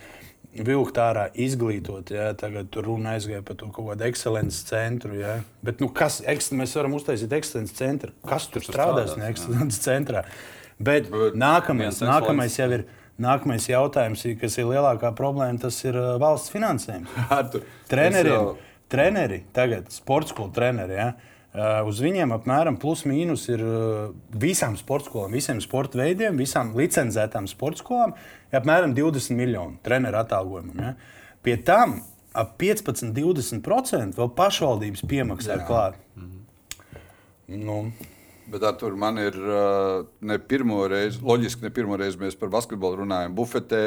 [0.56, 2.12] vilkt ārā, izglītot.
[2.16, 5.16] Ja, tagad tur runa aizgāja par to kaut kādu ekscelences centru.
[5.20, 5.40] Ja.
[5.66, 8.14] Bet, nu, kas, eks, mēs varam uztaisīt ekscelences centru.
[8.28, 10.24] Kas tur strādās no ekscelences centrā?
[10.76, 12.88] Bet, Bet nākamais, nākamais jau ir.
[13.22, 17.14] Nākamais jautājums, kas ir lielākā problēma, tas ir valsts finansējums.
[17.92, 18.56] Treneriem, jau-
[18.92, 20.98] treneri, tagad sporta skolu treneri.
[21.00, 21.14] Ja?
[21.88, 23.62] Uz viņiem apmēram plus mīnus ir
[24.36, 28.12] visām sporta skolām, visiem sporta veidiem, visām licencētām sporta skolām
[28.52, 30.82] ir apmēram 20 miljoni treneru atalgojumam.
[30.84, 30.92] Ja?
[31.46, 32.02] Pie tam
[32.36, 35.96] ap 15, 20% vēl pašvaldības piemaksā klāt.
[37.48, 37.86] Nu,
[38.52, 43.02] Bet tur man ir uh, ne pirmo reizi, loģiski, ne pirmo reizi mēs par basketbolu
[43.02, 43.34] runājam.
[43.34, 43.84] Bufetē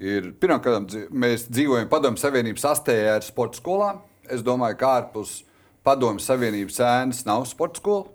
[0.00, 4.00] ir pirmkārt, mēs dzīvojam Padomju Savienības astējā ar sporta skolām.
[4.32, 5.42] Es domāju, ka ārpus
[5.84, 8.08] Padomju Savienības ēnas nav sporta skola.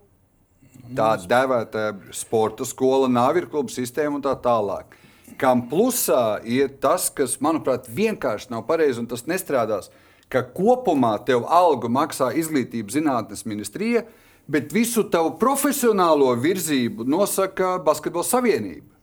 [0.97, 4.95] Tā dēvēta sporta skola, nav ir kluba sistēma un tā tālāk.
[5.37, 9.91] Kam plusā ir tas, kas, manuprāt, vienkārši nav pareizi un tas nestrādās.
[10.31, 14.05] Ka kopumā tev algu maksā izglītības zinātnes ministrija,
[14.47, 18.93] bet visu tavu profesionālo virzību nosaka Basketbola savienība.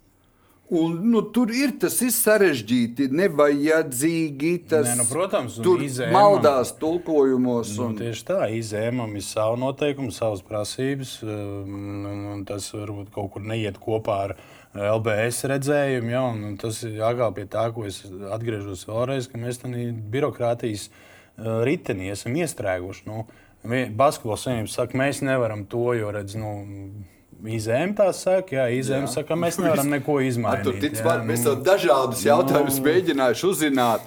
[0.74, 4.52] Un, nu, tur ir tas ir sarežģīti, nevajadzīgi.
[4.70, 7.74] Tas, Nē, nu, protams, tur izējām- maldās tulkojumos.
[7.78, 11.22] Nu, Un, tieši tā, izēmam ir savu noteikumu, savas prasības.
[11.22, 11.74] um,
[12.14, 14.36] Un, un tas varbūt kaut kur neiet kopā ar
[14.74, 16.10] LBS redzējumu.
[16.10, 18.02] Ja, un, tas ir jāgāj pie tā, ko es
[18.32, 19.72] atgriežos vēlreiz, ka mēs tam
[20.10, 23.06] birokrātijas uh, ritenī esam iestrēguši.
[23.06, 23.26] Nu,
[23.64, 26.54] Basketbola savienība saka, mēs nevaram to, jo redz, nu,
[27.44, 29.10] Izēm tā saka, jā, izēm Jā.
[29.18, 30.64] saka, mēs nevaram neko izmainīt.
[30.64, 32.84] to tic, jā, var, mēs nu, jau dažādus jautājumus nu.
[32.86, 34.06] mēģinājuši uzzināt.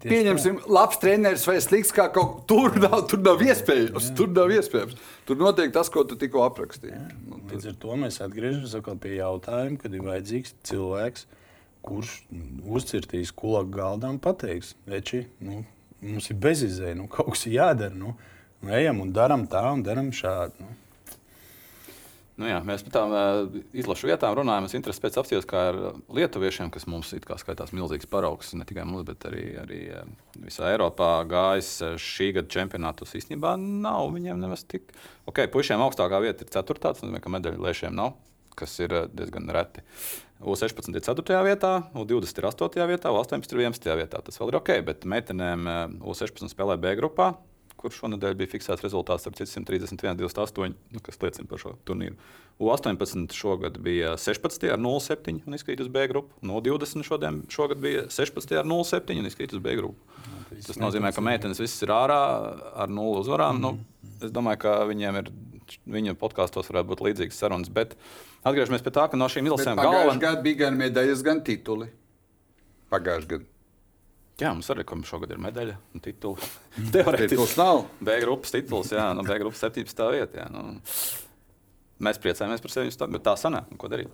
[0.00, 4.08] tieši Pieņemsim, labs treneris vai slikts kā kaut tur nav, tur nav iespējams.
[4.16, 4.96] Tur nav iespējams.
[5.28, 6.96] Tur notiek tas, ko tu tikko aprakstīji.
[7.28, 11.26] Nu, tur- Līdz ar to mēs atgriežamies pie jautājuma, kad ir vajadzīgs cilvēks,
[11.84, 12.14] kurš
[12.64, 15.66] uzcirtīs kulaku galdā un pateiks, veči, nu,
[16.04, 17.96] mums ir bezizēja, nu, kaut kas ir jādara.
[17.96, 18.14] Nu,
[18.62, 20.62] nu, ejam un darām tā un darām šādi.
[20.62, 20.80] Nu.
[22.34, 24.64] Nu jā, mēs par tām uh, izlašu vietām runājam.
[24.66, 25.76] Es interesi pēc apstāties, kā ar
[26.16, 30.08] lietuviešiem, kas mums kā skaitās milzīgs paraugs, ne tikai mums, bet arī, arī uh,
[30.42, 33.14] visā Eiropā gājis uh, šī gada čempionātus.
[33.20, 34.90] Īstenībā nav viņiem nemaz tik.
[35.30, 36.82] Ok, puišiem augstākā vieta ir 4.
[36.82, 38.16] Tas nozīmē, ka medaļu lēšiem nav,
[38.58, 39.86] kas ir uh, diezgan reti.
[40.44, 41.40] U16 ir 4.
[41.46, 42.86] vietā, U20 ir 8.
[42.90, 43.90] vietā, U18 ir 11.
[44.02, 44.20] vietā.
[44.24, 47.32] Tas vēl ir ok, bet meitenēm uh, U16 spēlē B grupā
[47.84, 52.16] kur šonadēļ bija fiksēts rezultāts ar 131, 28, nu, kas liecina par šo turnīru.
[52.62, 56.32] U18 šogad bija 16 ar 0,7 un izkrīt uz B grupu.
[56.46, 60.22] No 20 šodien, šogad bija 16 ar 0,7 un izkrīt uz B grupu.
[60.54, 62.20] Tas nozīmē, ka meitenes visas ir ārā
[62.84, 63.58] ar nulli uzvarām.
[63.58, 63.64] Mm.
[63.64, 65.34] Nu, es domāju, ka viņiem ir.
[65.90, 67.96] Viņu podkāstos varētu būt līdzīgas sarunas, bet
[68.44, 70.20] atgriežamies pie tā, ka no šīm izlasēm galvenā.
[70.22, 71.90] gadā bija gan medaļas, gan tituli.
[72.92, 73.50] Pagājušajā gadā.
[74.42, 76.48] Jā, mums arī šogad ir medaļa un titula.
[76.94, 77.58] Teorētiski.
[77.60, 77.84] nav.
[78.02, 80.06] B grupas tituls, jā, no B grupas 17.
[80.10, 80.42] vietā.
[80.42, 80.80] Jā, nu.
[82.02, 84.10] Mēs priecājamies par sevi, bet tā sanāk, nu, ko darīt.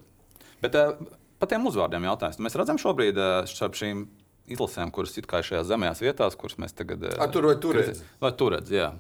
[0.61, 0.93] Bet uh,
[1.41, 2.41] par tiem uzvārdiem jautājums.
[2.45, 4.05] Mēs redzam šobrīd uh, starp šīm
[4.51, 8.05] izlasēm, kuras ir kā šajās zemējās vietās, kuras mēs tagad A, tur vai tur redzi?
[8.21, 8.91] Vai tur redzi, jā.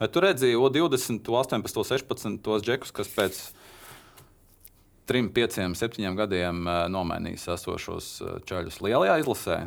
[0.00, 3.40] Vai tu redzēji O20, 18, 16 tos džekus, kas pēc
[5.10, 9.60] 3, 5, 7 gadiem eh, nomainīs esošos eh, čaļus lielajā izlasē?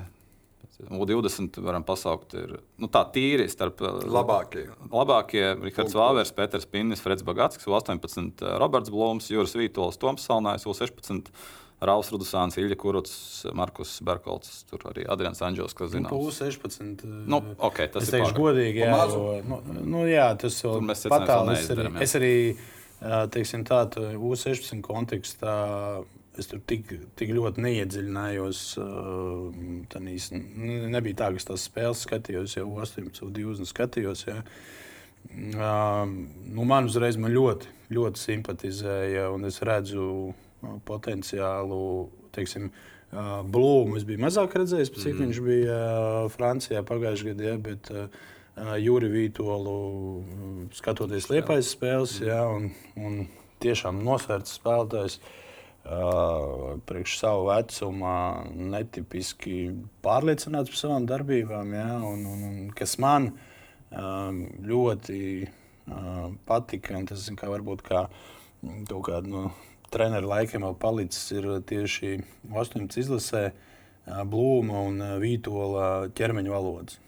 [0.90, 4.66] U20 varam pasaukt, ir nu, tā tīri starp eh, Labākie.
[4.90, 11.30] Labākie- Rihards Vāvers, Pēters Pinnis, Freds Bagāts, U18, Roberts Blūms, Juris Vītols, Toms Salnājs, U16.
[11.88, 13.14] Rāvs Rudusāns, Ilja Kuruts,
[13.56, 16.12] Markus Berkolts, tur arī Adrians Anģels, kas Nu, zina.
[16.12, 17.04] Pūs 16.
[17.30, 18.40] Nu, ok, tas es ir teikšu pārāk.
[18.40, 19.00] godīgi, jā,
[19.50, 22.04] nu, nu, jā, tas vēl Tur mēs secinājums vēl patāli.
[22.06, 22.68] Es arī, jā.
[23.02, 25.56] ā, teiksim, tādu U16 kontekstā.
[26.40, 26.88] Es tur tik,
[27.20, 28.62] tik ļoti neiedziļinājos.
[28.82, 34.24] Uh, tanīs, nebija tā, ka es tās spēles skatījos, jau 18, 20 skatījos.
[34.32, 34.40] Ja.
[35.30, 40.42] Uh, nu, man uzreiz man ļoti, ļoti simpatizēja, un es redzu uh,
[40.88, 41.80] potenciālu,
[42.36, 43.98] teiksim, uh, Blūmu.
[44.00, 45.22] Es biju mazāk redzējis, cik mm.
[45.26, 48.26] viņš bija uh, Francijā pagājušajā gadā, ja, bet uh,
[48.82, 53.24] Juri Vītolu uh, skatoties liepais spēles, ja, un, un
[53.64, 55.22] tiešām nosvērts spēlētājs.
[55.84, 58.12] Uh, priekš savu vecumu,
[58.72, 59.66] netipiski
[60.06, 63.34] pārliecināts par savām darbībām, ja, un, un, un kas man
[63.92, 67.02] um, ļoti uh, patika.
[67.10, 69.44] Tas kā, varbūt kā mm, kaut kāda no
[69.94, 72.18] treneru laikiem vēl palicis, ir tieši
[72.50, 77.00] 18 izlasē uh, Blūma un uh, Vītola ķermeņa valodas.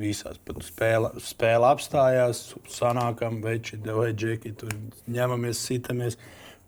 [0.00, 4.72] Visās pat spēle, spēle apstājās, sanākam, veči, vai džeki, tur
[5.10, 6.16] ņemamies, sitamies,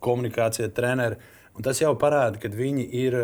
[0.03, 1.21] komunikācija ar treneru.
[1.57, 3.17] Un tas jau parāda, ka viņi ir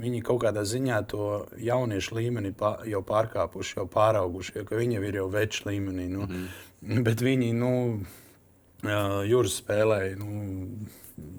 [0.00, 1.28] viņi kaut kādā ziņā to
[1.62, 2.52] jauniešu līmeni
[2.90, 6.08] jau pārkāpuši, jau pārauguši, jo viņi jau ir jau veču līmenī.
[6.10, 7.02] Nu, mm.
[7.06, 7.72] Bet viņi, nu,
[8.84, 10.18] jūras spēlēja.
[10.20, 10.88] Nu,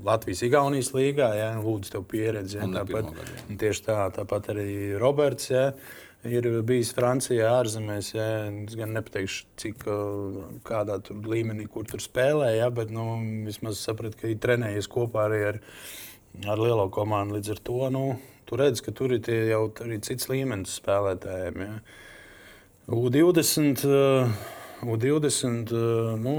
[0.06, 2.60] Latvijas-Igaunijas līgā, ja lūdzu, tev pieredzi.
[2.62, 4.70] Ja, tāpat, gadu, tieši tā, tāpat arī
[5.02, 5.52] Roberts.
[5.52, 5.70] Ja,
[6.26, 8.08] Ir bijis Francijā, ārzemēs.
[8.16, 9.84] Ja, es gan nepateikšu, cik
[10.66, 13.04] kādā tur līmenī, kur tur spēlēja, ja, bet nu,
[13.46, 15.60] vismaz sapratu, ka ir trenējies kopā arī ar,
[16.50, 17.38] ar lielo komandu.
[17.38, 18.04] Līdz ar to nu,
[18.50, 21.62] tu redz, ka tur ir tie jau arī cits līmenis spēlētājiem.
[21.62, 21.78] Ja.
[22.90, 23.86] U20.
[24.82, 26.36] Uh, U20, uh, nu,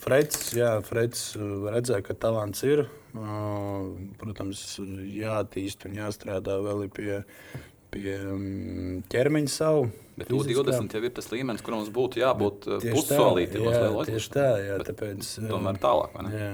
[0.00, 2.84] Freds, jā, Freds uh, redzēja, ka talants ir.
[3.16, 4.60] Uh, Protams,
[5.16, 7.22] jāattīst un jāstrādā vēl pie,
[7.94, 9.88] pie um, ķermeņa savu.
[10.18, 10.64] Bet fiziskā.
[10.66, 13.66] U20 jau ir tas līmenis, kur mums būtu jābūt eh, Tieši tā, pussolītam.
[13.70, 16.16] jā, tieši tā, jā, tāpēc, Tomēr tālāk?
[16.34, 16.48] Jā.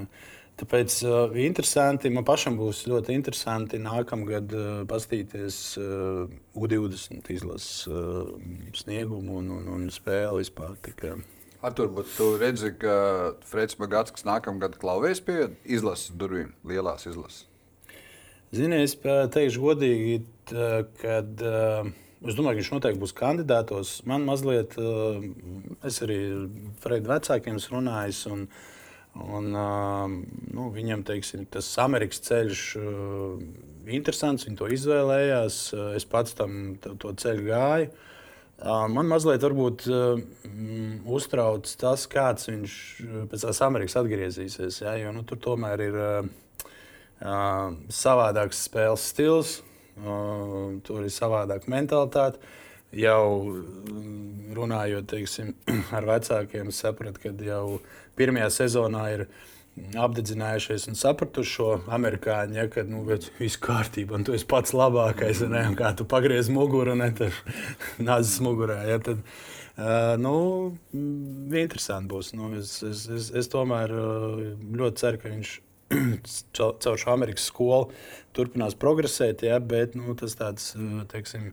[0.54, 8.28] Tāpēc uh, interesanti, man pašam būs ļoti interesanti nākamgad uh, paskatīties uh, U20 izlases uh,
[8.78, 10.76] sniegumu un, un, un spēli vispār.
[11.64, 12.94] Artur, bet tu redzi, ka
[13.48, 17.48] Freds Bagāts nākamgad klauvēs pie izlases durvīm, lielās izlases.
[18.54, 18.94] Zini, es
[19.34, 20.20] teikšu godīgi,
[21.00, 21.88] kad uh,
[22.22, 23.96] es domāju, ka viņš noteikti būs kandidātos.
[24.06, 25.18] Man mazliet, uh,
[25.82, 26.46] es arī ar
[26.84, 28.22] Fredu vecākiem runājis.
[28.30, 28.46] Un,
[29.14, 33.36] Un, nu, viņam teiksim, tas Amerikas ceļš uh,
[33.86, 34.46] interesants.
[34.48, 35.58] Viņi to izvēlējās.
[35.94, 37.92] Es pats tam to, ceļu gāju.
[38.64, 42.74] Man mazliet varbūt, mm, uztrauc tas, kāds viņš
[43.30, 44.78] pēc tās Amerikas atgriezīsies.
[44.84, 44.94] Ja?
[44.96, 45.98] Jo, nu, tur tomēr ir
[47.98, 49.56] savādāks spēles stils,
[50.86, 52.38] tur ir savādāka mentalitāte.
[52.94, 55.54] Jau mm, runājot teiksim,
[55.96, 57.80] ar vecākiem, sapratu, ka jau
[58.18, 59.26] pirmajā sezonā ir
[59.98, 63.02] apdedzinājušies un sapratuši šo amerikāņu, ja, ka nu,
[63.40, 67.40] viss kārtībā, un tu esi pats labākais, ne, kā tu pagriez muguru, ne tas
[68.08, 68.78] nāzes mugurā.
[68.86, 69.24] Ja, tad,
[69.74, 70.36] uh, nu,
[70.94, 72.32] mm, interesanti būs.
[72.38, 74.42] Nu, es, es, es, es tomēr uh,
[74.78, 75.54] ļoti ceru, ka viņš
[76.56, 77.90] caur šo Amerikas skolu
[78.34, 81.50] turpinās progresēt, ja, bet nu, tas tāds, uh, teiksim,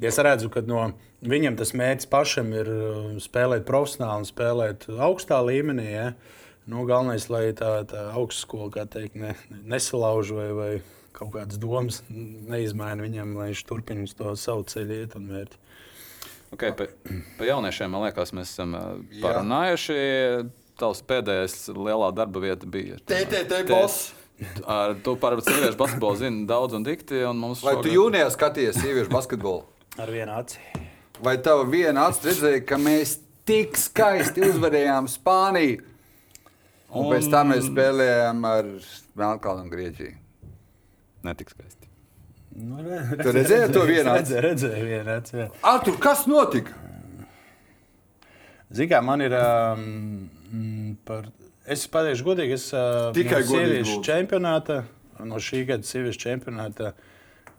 [0.00, 5.38] Es redzu, ka no viņam tas mērķis pašam ir uh, spēlēt profesionāli un spēlēt augstā
[5.46, 5.90] līmenī.
[5.92, 6.06] Ja?
[6.66, 9.34] Nu, galvenais, lai tā, tā augstskola kā teikt, ne,
[9.66, 10.70] nesalauž vai, vai
[11.12, 15.58] kaut kādas domas neizmaina viņam, lai viņš turpina uz to savu ceļu iet un mērķi.
[16.52, 16.84] Okay, pa,
[17.38, 19.22] pa jauniešiem, man liekas, mēs esam Jā.
[19.22, 19.96] parunājuši.
[20.80, 23.24] Tavs pēdējais lielā darba vieta bija Te-
[23.68, 24.10] boss.
[24.66, 27.20] Ar to par sieviešu basketbolu zinu daudz un dikti.
[27.28, 29.62] Un mums Vai tu šogad- jūnijā skaties sieviešu basketbolu?
[30.00, 30.58] Ar vienu aci.
[31.22, 35.82] Vai tava viena acis redzēja, ka mēs tik skaisti uzvarējām Spāniju?
[36.92, 38.68] Un pēc tam mēs spēlējām ar
[39.20, 40.14] Melnkalnu un Grieķiju.
[41.24, 41.88] Netik skaisti.
[42.56, 44.40] Nu, re, Tu redzēji to vienu aci?
[44.44, 45.50] Redzēju, redzēju jā.
[45.68, 46.74] Artur, kas notika?
[48.72, 49.36] Zini, kā man ir.
[49.36, 49.86] Um,
[50.48, 51.28] mm, par,
[51.68, 54.82] es pateikšu, godīgi, es uh, Tikai no sieviešu čempionāta,
[55.28, 56.94] no šī gada sieviešu čempionāta,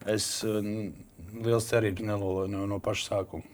[0.09, 0.61] es uh,
[1.33, 3.45] liels cerības neloloju no, no paša sākuma.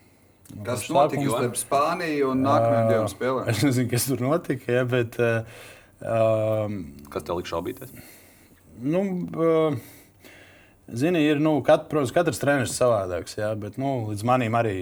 [0.50, 3.50] No Kas paša notika starp Spāniju un nākamajām divām spēlēm?
[3.54, 5.20] Es nezinu, kas tur notika, ja, bet.
[5.22, 5.62] Uh,
[6.02, 6.82] um,
[7.14, 7.94] Kas tev liek šaubīties?
[8.80, 9.02] nu,
[9.36, 9.80] uh,
[10.94, 14.78] Zini, ir, nu, kat, protams, katrs treneris ir savādāks, jā, bet nu, līdz manim arī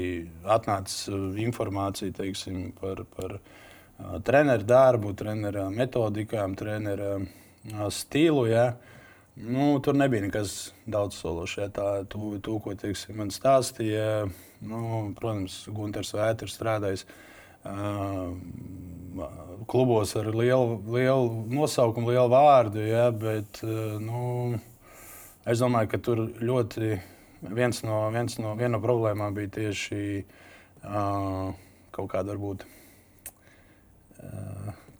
[0.47, 8.45] atnāca uh, informācija teiksim, par, par uh, treneru darbu, treneru metodikām, treneru uh, stilu.
[8.47, 8.69] Jā.
[9.37, 11.57] Nu, tur nebija nekas daudz sološs.
[11.59, 14.25] jā, Tā, to, to, ko teiksim, man stāstīja,
[14.65, 14.79] nu,
[15.17, 18.33] protams, Gunārs Vēters strādājis uh,
[19.69, 24.57] klubos ar lielu, lielu nosaukumu, lielu vārdu, jā, bet uh, nu,
[25.45, 26.97] es domāju, ka tur ļoti
[27.45, 30.01] viens no, viens no, viena no problēmām bija tieši
[30.81, 31.53] uh,
[31.93, 32.65] kaut kāda varbūt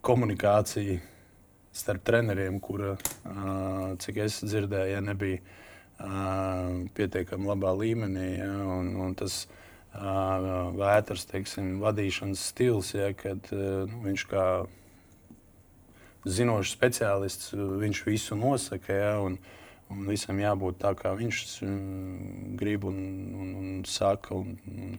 [0.06, 1.17] komunikācija
[1.78, 2.96] starp treneriem, kura,
[4.04, 5.40] cik es dzirdēju, ja nebija
[6.98, 8.28] pietiekami labā līmenī.
[8.40, 9.46] Ja, un, un tas
[10.78, 14.46] vētras teiksim, vadīšanas stils, ja, kad nu, viņš kā
[16.28, 18.94] zinošs speciālists, viņš visu nosaka.
[18.94, 19.38] Ja, un,
[19.90, 21.44] un visam jābūt tā, kā viņš
[22.60, 22.98] grib un,
[23.34, 24.36] un, un saka.
[24.36, 24.98] Un, un,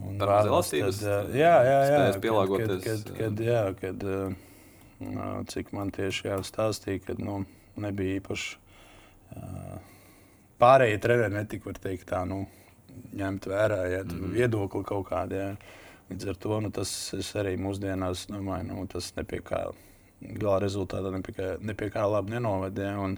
[0.00, 4.49] un vēlas, tad, jā, jā, jā, kad- pielāgoties, Kad, kad, kad, jā, kad, uh,
[5.48, 7.40] cik man tieši jāstāstīja, ka nu,
[7.80, 8.56] nebija īpaši
[9.36, 9.76] uh,
[10.60, 12.42] pārējie treneri netika, var teikt, tā, nu,
[13.16, 14.32] ņemt vērā, ja mm.
[14.34, 15.44] Viedokli kaut kādā.
[15.44, 15.78] Ja.
[16.10, 16.90] Līdz ar to nu, tas
[17.38, 19.68] arī mūsdienās domāju, nu, tas nepie kā
[20.20, 22.88] gala rezultātā nepie kā, nepie kā labi nenovada.
[22.90, 23.16] Ja, un,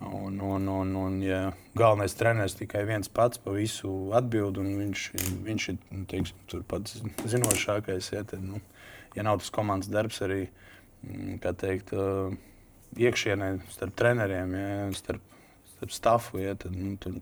[0.00, 1.42] un, un, un, un, ja
[1.76, 5.06] galvenais treneris tikai viens pats pa visu atbild, un viņš,
[5.46, 6.96] viņš ir nu, teiksim, pats
[7.28, 8.62] zinošākais, ja, tad, nu,
[9.14, 10.73] ja nav tas komandas darbs arī kā
[11.60, 12.34] teikt, uh,
[12.96, 15.22] iekšienē starp treneriem, ja, starp,
[15.74, 17.18] starp stafu, ja, tad nu, tur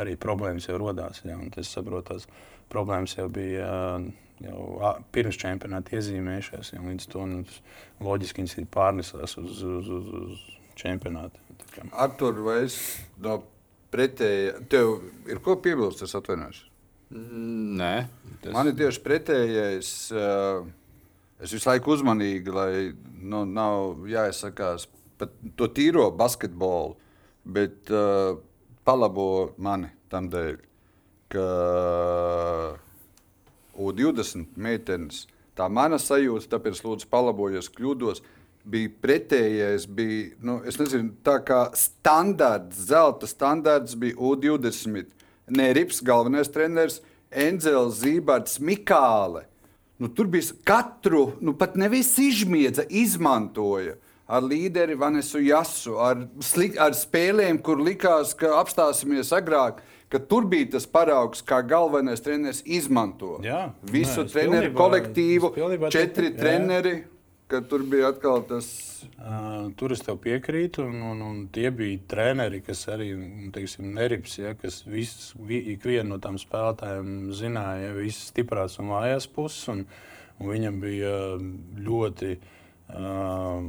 [0.00, 1.22] arī problēmas jau radās.
[1.24, 2.28] Ja, un es saprotu, tās
[2.72, 4.10] problēmas jau bija uh,
[4.42, 6.72] jau pirms čempionāta iezīmējušās.
[6.74, 7.44] Ja, līdz to nu,
[8.02, 10.42] loģiski viņas ir pārnesās uz, uz, uz, uz
[10.78, 11.38] čempionātu.
[11.62, 12.78] Tā kā- Artur, vai es
[13.22, 13.42] no
[13.92, 16.64] pretēja, tev ir ko piebilst, es atvainojos?
[17.12, 17.94] Mm, Nē,
[18.40, 19.90] tas Man ir tieši pretējais.
[20.16, 20.64] Uh,
[21.42, 22.72] es visu laiku uzmanīgi, lai
[23.22, 24.86] nu, nav jāizsakās
[25.18, 26.96] par to tīro basketbolu,
[27.42, 28.36] bet uh,
[28.86, 30.56] palabo mani tam dēļ,
[31.32, 31.46] ka
[33.72, 35.26] U20 meitenes,
[35.56, 38.22] tā mana sajūta, tāpēc lūdzu palabojos, kļūdos.
[38.62, 45.08] Bija pretējais, bija nu, es nezinu, tā kā standarts, zelta standarts bija U20.
[45.52, 47.00] Nē, Rips, galvenais treneris,
[47.32, 49.48] Enzels, Zīberts, Mikāle.
[50.02, 53.94] Nu, tur bija katru, nu, pat nevis izmiedza, izmantoja
[54.32, 59.78] ar līderi Vanesu Jasu, ar, sli, ar spēlēm, kur likās, ka apstāsimies agrāk.
[60.12, 65.52] Ka tur bija tas paraugs, kā galvenais treneris izmanto Jā, visu nē, treneru pilnībā- kolektīvu,
[65.54, 66.38] pilnībā četri jā.
[66.40, 66.94] treneri.
[67.52, 68.72] Ka Tur bija atkal tas
[69.18, 73.90] Uh, tur es tev piekrītu, un, un, un tie bija treneri, kas arī nu, teiksim,
[73.96, 79.28] nerips, ja, kas visus, vi, ikvienu no tām spēlētājiem zināja, ja, visas stiprās un vājās
[79.30, 79.62] puses.
[79.72, 79.84] Un,
[80.38, 81.14] un viņam bija
[81.86, 83.62] ļoti uh,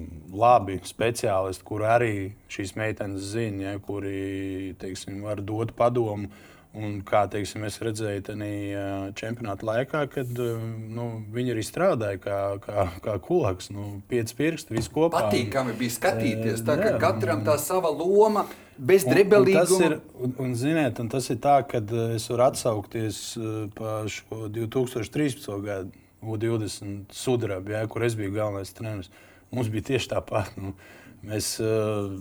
[0.44, 2.16] labi speciālisti, kuri arī
[2.54, 6.32] šīs meitenes zina, ja, kuri teiksim, var dot padomu.
[6.74, 8.84] Un kā teiksim, es redzēju, tajā
[9.14, 10.58] čempionāta laikā, kad uh,
[10.90, 11.04] nu,
[11.36, 15.28] viņi arī strādāja kā, kā, kā kulaks, nu, pieci pirksti, viss kopā.
[15.28, 16.64] patīkami bija skatīties.
[16.66, 16.96] Tā Jā.
[16.98, 19.86] katram tā sava loma, bez Un- un tas drebelīguma.
[19.86, 21.78] ir, un, un, ziniet, un tas ir tā, ka
[22.16, 25.46] es varu atsaukties uh, par šo 2013.
[25.62, 25.92] gadu
[26.24, 29.10] U20 sudrabu, ja, kur es biju galvenais treneris.
[29.54, 30.56] Mums bija tieši tāpat.
[30.58, 30.74] Nu,
[31.24, 32.12] Mēs, uh,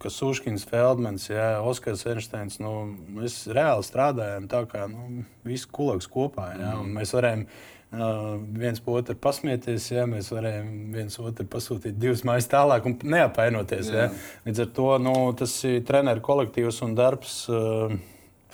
[0.00, 2.72] kas Uškins, Feldmans, ja, Oskars Einsteins, nu,
[3.18, 6.48] mēs reāli strādājām tā kā nu, visi kulaks kopā.
[6.56, 12.00] Ja, un mēs varējām uh, viens par otru pasmieties, ja, mēs varējām viens otru pasūtīt
[12.00, 13.92] divas mājas tālāk un neapvainoties.
[13.92, 14.08] Ja.
[14.48, 17.42] Līdz ar to nu, tas ir treneru kolektīvs un darbs.
[17.52, 17.98] Uh,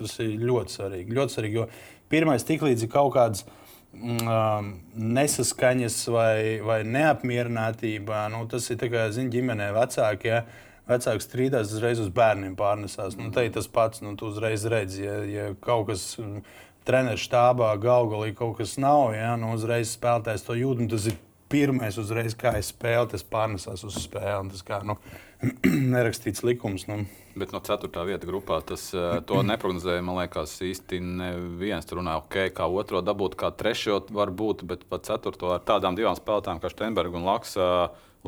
[0.03, 1.17] tas ir ļoti svarīgi.
[1.17, 1.67] Ļoti svarīgi jo
[2.13, 3.47] pirmais, tiklīdz ir kaut kāds
[3.93, 10.33] nesaskaņas vai, vai neapmierinātība, nu, tas ir kā zin, ģimenē vecāki.
[10.33, 10.43] Ja?
[10.89, 13.15] Vecāks strīdās, uzreiz uz bērniem pārnesās.
[13.15, 16.41] Nu, tā ir tas pats, nu, tu uzreiz redzi, ja, ja kaut kas mm,
[16.89, 20.83] treneru štābā, galvā kaut kas nav, ja, nu, uzreiz spēlētājs to jūt.
[20.91, 21.21] Tas ir
[21.53, 24.51] pirmais, uzreiz, kā es spēlēju, tas pārnesās uz spēli.
[24.57, 24.99] Tas kā nu,
[25.95, 26.89] nerakstīts likums.
[26.91, 27.05] Nu.
[27.33, 27.89] Bet no 4.
[28.05, 30.03] vietas grupā tas eh, to neprognozēja.
[30.05, 34.85] Man liekas, īsti neviens tur runāja, ok, kā otro dabūt, kā trešo var būt, bet
[34.91, 35.33] pat 4.
[35.55, 37.69] ar tādām divām spēlētājām kā Steinberga un Laksa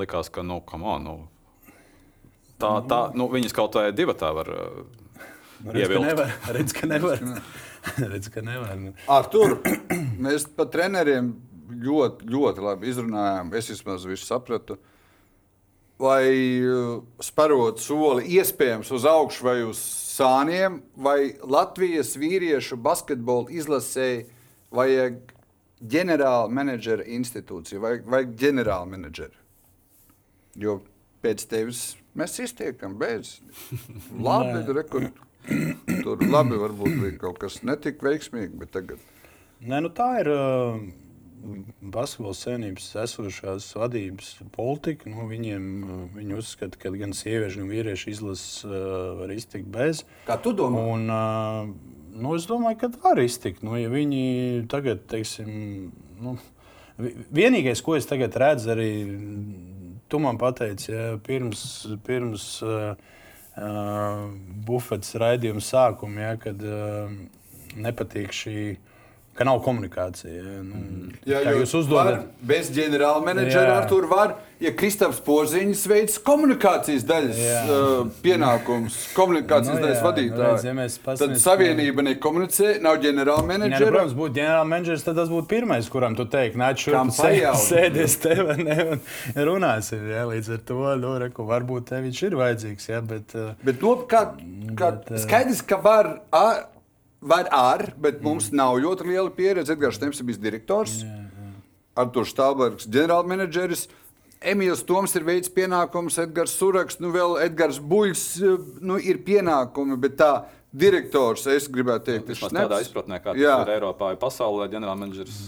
[0.00, 1.16] likās, ka, nu, come on, nu,
[2.58, 4.50] tā, tā, nu, viņas kaut vai divi tā var.
[4.50, 5.00] eh,
[5.64, 6.32] Nu, redz, ka nevar.
[6.52, 7.20] Redz, ka nevar.
[8.10, 8.72] redz, ka nevar.
[8.76, 9.54] Nu, Ar tur
[10.20, 11.30] mēs par treneriem
[11.84, 13.52] ļoti, ļoti labi izrunājām.
[13.56, 14.76] Es vismaz visu sapratu.
[16.04, 16.26] Vai
[16.68, 19.80] uh, sparot soli iespējams uz augšu vai uz
[20.14, 24.26] sāniem, vai Latvijas vīriešu basketbola izlasēji
[24.74, 25.20] vajag
[25.94, 29.38] ģenerāla menedžera institūciju vai, vai ģenerāla menedžera?
[30.60, 30.78] Jo
[31.24, 31.84] pēc tevis
[32.18, 33.38] mēs iztiekam bez.
[34.26, 35.08] Labi, re, kur,
[36.04, 39.02] tur labi varbūt bija kaut kas netik veiksmīgi, bet tagad.
[39.64, 40.78] Nē, nu tā ir uh,
[41.94, 45.10] basketbola senības esošās vadības politika.
[45.12, 48.74] Nu, viņiem, uh, viņi uzskata, ka gan sieviešu, gan vīriešu izlases uh,
[49.20, 50.04] var iztikt bez.
[50.28, 50.84] Kā tu domā?
[50.94, 51.68] Un, uh,
[52.14, 53.64] nu, es domāju, ka var iztikt.
[53.66, 55.50] Nu, ja viņi tagad, teiksim,
[56.24, 56.36] nu,
[57.00, 58.90] vi- vienīgais, ko es tagad redzu, arī
[60.08, 61.62] tu man pateici, ja, pirms,
[62.06, 62.94] pirms uh,
[63.58, 64.24] uh,
[64.66, 67.12] bufetes raidījuma sākuma, ja, kad uh,
[67.76, 68.58] nepatīk šī.
[69.34, 70.30] Ka nav komunikācija.
[70.30, 70.80] Ja, nu,
[71.26, 73.78] Jā, jūs uzdodat, bez ģenerāla menedžera Jā.
[73.82, 77.62] ar tur var, ja Kristofers Porziņš veids komunikācijas daļas Jā.
[77.66, 80.38] uh, pienākums, komunikācijas Nu daļas jā, vadītāja.
[80.38, 83.88] nu redz, ja Tad savienība nekomunicē, nav ģenerāla Ja, nu, menedžera.
[83.90, 87.10] protams, būtu ģenerālmenedžers, tad tas būtu pirmais, kuram tu teiksi, nāc šurp,
[87.64, 89.02] sēdies te vai ne, un
[89.50, 90.04] runāsim.
[90.12, 92.86] Ja, līdz ar to, nu, reku, varbūt tev viņš ir vajadzīgs.
[92.92, 93.34] Ja, bet,
[93.66, 94.28] Bet no, kā,
[94.78, 96.68] kā, Bet, skaidrs, ka var ar,
[97.24, 99.72] var ar bet mums nav ļoti liela pieredze.
[99.74, 101.00] Edgars Temps ir bijis direktors,
[101.96, 103.88] Artur Stāvbergs, ģenerālmenedžeris.
[104.44, 109.96] Emīls Toms ir veids pienākumus, Edgars Suraks, nu vēl Edgars Buļs eh, nu, ir pienākumi,
[110.02, 110.32] bet tā
[110.74, 113.60] direktors, es gribētu teikt, Vismaz nec- tādā izpratnē, kā tas Jā.
[113.62, 115.38] ir Eiropā, vai pasaulē, ģenerālmenedžers.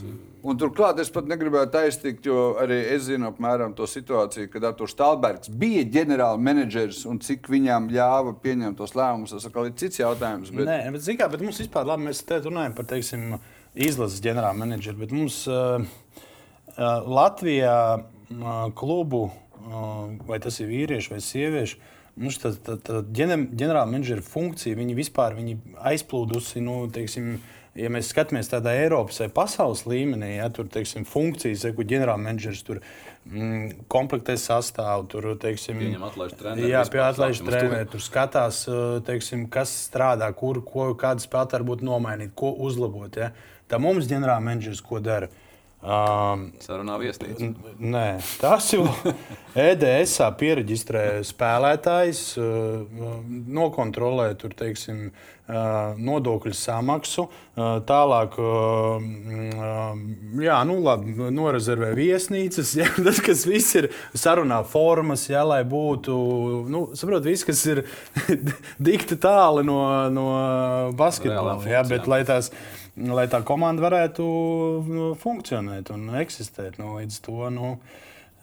[0.47, 4.87] Un turklāt es pat negribētu aiztikt, jo arī es zinu apmēram to situāciju, kad Artur
[4.87, 9.35] Stāvbergs bija ģenerāla menedžers un cik viņam ļāva pieņemt tos lēmumus.
[9.35, 10.53] Tas atkal ir cits jautājums.
[10.55, 10.69] Bet...
[10.69, 13.35] Nē, bet, zini kā, bet mums vispār, labi, mēs te runājam par teiksim,
[13.75, 16.87] izlases ģenerālmenedžeru, bet mums uh, uh,
[17.19, 21.83] Latvijā uh, klubu, uh, vai tas ir vīrieši vai sievieši,
[22.17, 25.59] mums tā, tā, tā ģenerālmenedžera funkcija, viņi vispār viņi
[25.93, 27.37] aizplūdusi, nu, teiksim,
[27.77, 32.63] ja mēs skatāmies tādā Eiropas vai pasaules līmenī, ja tur teiksim, funkcijas, ja, kur ģenerālmenedžers
[32.67, 37.89] tur mm, komplektē sastāvu, tur teiksim, Pieņem atlaižu treneri, Jā, pie atlaižu treneri.
[37.93, 43.21] Tur skatās, uh, teiksim, kas strādā, kur, ko, kādas spēlētāji var būt nomainīt, ko uzlabot.
[43.21, 43.33] Ja?
[43.69, 45.29] Tā mums ģenerālmenedžers ko dara.
[45.87, 47.53] Um, Sarunā viesnīca.
[47.79, 48.89] Nē, tas jau
[49.69, 53.13] EDS pierakstē spēlētājs, uh,
[53.55, 57.29] nokontrolē tur, teiksim, uh, nodokļu samaksu.
[57.29, 62.73] uh, Tālāk, uh, mm, jā, nu, labi, norezervē viesnīcas.
[62.81, 66.17] Jā, tas, kas viss ir sarunā formas, jā, lai būtu,
[66.73, 67.85] nu, saprot, viss, kas ir
[68.91, 69.79] dikti tāli no,
[70.11, 70.27] no
[70.99, 71.61] basketbola.
[71.63, 72.51] Reālām Jā, bet lai tās
[72.97, 74.25] lai tā komanda varētu
[74.89, 76.79] nu, funkcionēt un eksistēt.
[76.81, 77.77] Nu, līdz to, nu,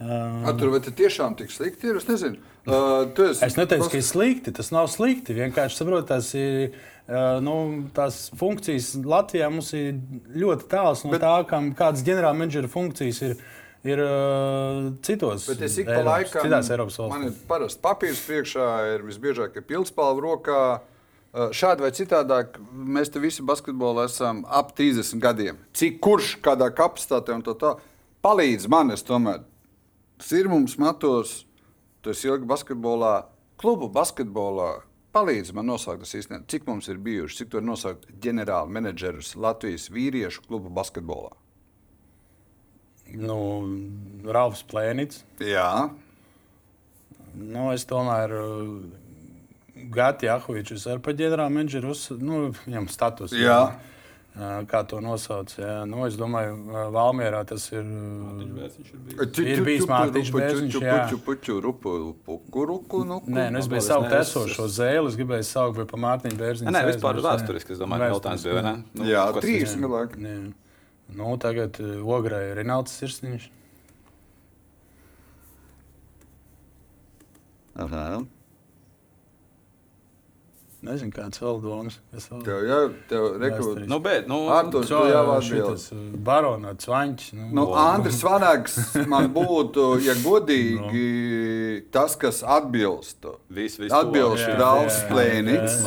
[0.04, 1.99] A, tur vai tas tiešām tik slikti ir?
[2.01, 2.39] Es nezinu.
[2.66, 4.51] Uh, esi- es neteicu, ka ir slikti.
[4.56, 5.36] Tas nav slikti.
[5.38, 6.74] Vienkārši saprotu, tas ir.
[7.04, 7.54] Uh, nu,
[7.95, 9.97] tās funkcijas Latvijā mums ir
[10.39, 13.36] ļoti tāls no Bet- tā, kam, kādas ģenerālmenedžera funkcijas ir.
[13.84, 17.47] Ir uh, citos Bet es ik pa laikam, citās Eiropas man ir valstīs.
[17.49, 20.60] parasti papīrs priekšā, ir visbiežāk ir pildspalva rokā.
[20.78, 20.93] Uh,
[21.34, 25.57] Šādi vai citādāk, mēs te visi basketbolā esam ap 30 gadiem.
[25.73, 27.71] Cik kurš kādā kapacitātē un tā tā
[28.21, 29.41] palīdz man, es tomēr
[30.21, 31.39] sirmums matos,
[32.05, 33.15] tu esi ilgi basketbolā,
[33.57, 34.84] klubu basketbolā.
[35.13, 39.34] Palīdz man nosaukt, tas īstenībā, cik mums ir bijuši, cik tur ir nosaukt ģenerāli menedžerus
[39.38, 41.34] Latvijas vīriešu klubu basketbolā.
[43.13, 43.38] Nu,
[44.25, 45.21] Ralfs Plēnits.
[45.41, 45.89] Jā,
[47.34, 48.31] Nu, es tomēr
[49.74, 53.34] Gati Jahovičs ar pa ģenerālmenedžeru nu, viņam status.
[53.34, 53.74] Jā.
[54.34, 55.51] Ā, Kā to nosauc?
[55.57, 55.84] Jā.
[55.86, 56.55] Nu, es domāju,
[56.93, 57.84] Valmjerā tas ir.
[59.45, 60.95] Ir bijis Mārtiņš Bērziņš, jā.
[63.05, 63.19] Nu.
[63.30, 66.38] Nē, nu es biju es saukt ne- esošo zēli, es gribēju saukt, bet pa Mārtiņu
[66.41, 66.74] Bērziņu.
[66.74, 68.76] Nē, vispār vēsturiski, es domāju, jautājums bija, ne?
[68.93, 70.21] Nu, Jā, trīs cilvēki.
[70.26, 70.53] Jā.
[71.13, 73.49] Nu, tagad uh, Ograi ir Rinalds Sirsniņš.
[77.76, 78.21] Aha.
[80.84, 81.95] Nezinu, kāds vēl domas.
[82.11, 82.41] Vēl?
[82.43, 83.27] Tev jau, tev.
[83.39, 83.88] Vēsturiski.
[83.88, 85.47] Nu, bet, nu, Artur, tu jau atbildi.
[85.47, 87.29] šitas, uh, Barona Cvaņķis.
[87.38, 88.75] Nu, Nu, Andris Vanaks
[89.13, 91.05] man būtu, ja godīgi,
[91.95, 93.23] tas, kas atbilst.
[93.47, 94.57] Viss, viss Atbilst jā,
[95.07, 95.79] Plēnits.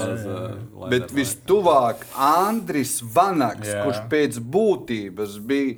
[0.88, 3.84] Bet vistuvāk Andris Vanaks, Jā.
[3.84, 5.76] kurš pēc būtības bija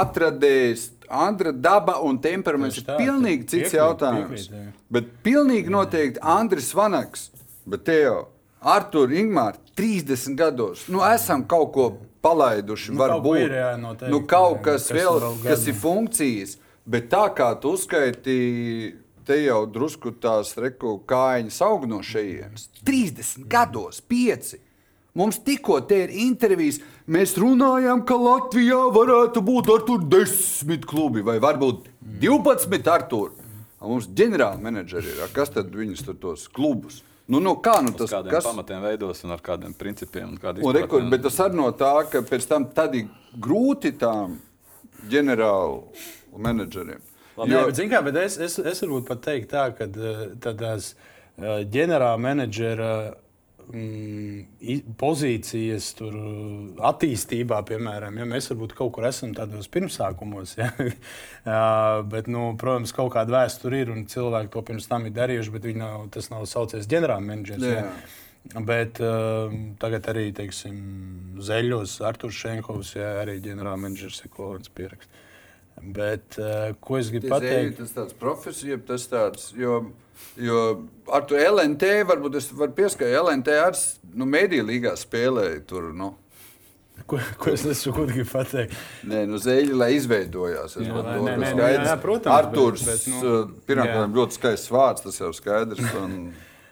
[0.00, 4.28] atradējis Andra daba un temperaments, ir pilnīgi cits piekrīt, jautājums.
[4.30, 4.74] piekrīt, jā.
[4.94, 7.30] Bet pilnīgi noteikti Andris Vanaks,
[7.66, 8.20] bet te jau
[8.60, 10.84] Artur, Ingūna, 30 gados.
[10.92, 11.86] Nu, esam kaut ko
[12.20, 12.92] palaiduši.
[12.92, 13.38] Nu, varbūt.
[13.40, 16.58] ir, jā, noteikti, nu, kaut kas, kas vēl, vēl kas ir funkcijas.
[16.90, 18.94] Bet tā kā tu uzskaitīji,
[19.24, 22.68] te jau drusku tās reku kājiņas aug no šejienes.
[22.84, 24.56] 30 gados, 5.
[25.16, 26.78] Mums tikko te ir intervijas.
[27.10, 31.88] Mēs runājām, ka Latvijā varētu būt ar tur 10 klubi vai varbūt
[32.22, 33.32] 12 ar tur.
[33.80, 35.22] Mums ģenerāla menedžeri ir.
[35.32, 37.00] Kas tad viņus tur tos klubus?
[37.30, 38.46] Nu, no kā nu Tas, tas kādiem kas?
[38.48, 40.32] pamatiem veidos un ar kādiem principiem.
[40.34, 43.06] Un rekur, bet tas arī no tā, ka pēc tam tad ir
[43.38, 44.40] grūti tām
[45.10, 45.84] ģenerālu
[46.42, 47.00] menedžeriem.
[47.38, 47.62] Labi, jo...
[47.70, 50.90] Nē, kā, bet es, es, es varu pat teikt, tā, ka eh, tādās
[51.38, 53.14] eh, ģenerāla menedžera i-
[55.00, 60.56] pozīcijas tur, eh, attīstībā, piemēram, ja mēs varbūt kaut kur esam tādos pirmsākumos.
[60.58, 60.70] Ja?
[61.46, 61.62] Jā,
[62.12, 65.70] bet, nu, protams, kaut kāda vēsture ir un cilvēki to pirms tam ir darījuši, bet
[65.78, 67.66] nav, tas nav saucies ģenerāla menedžers.
[67.66, 67.84] Jā.
[67.84, 68.62] Ja?
[68.64, 70.76] Bet uh, tagad arī teiksim,
[71.44, 75.28] Zeļos, Arthurs Šenkovs, ja, arī ģenerālmenedžers ir Kolons pieraksts.
[75.80, 77.78] Bet uh, ko es gribu pateikt?
[77.80, 79.78] Tas tāds profesija, tas tāds, jo,
[80.36, 80.58] jo
[81.08, 83.78] ar to LNT varbūt es varu pieskaitīt, LNT ar
[84.12, 85.92] nu, mediju līgā spēlēja tur.
[85.96, 86.10] Nu.
[87.08, 88.74] Ko, ko es esmu ko gribu pateikt?
[89.08, 90.74] Nē, nu zeļi, lai izveidojās.
[90.76, 91.88] Es Jā, varu nē, nē, tas nē, skaidrs.
[91.88, 95.80] jā, protams, Arturs, bet- bet, nu, pirmkārt, ļoti skaists vārds, tas jau skaidrs.
[96.02, 96.18] Un,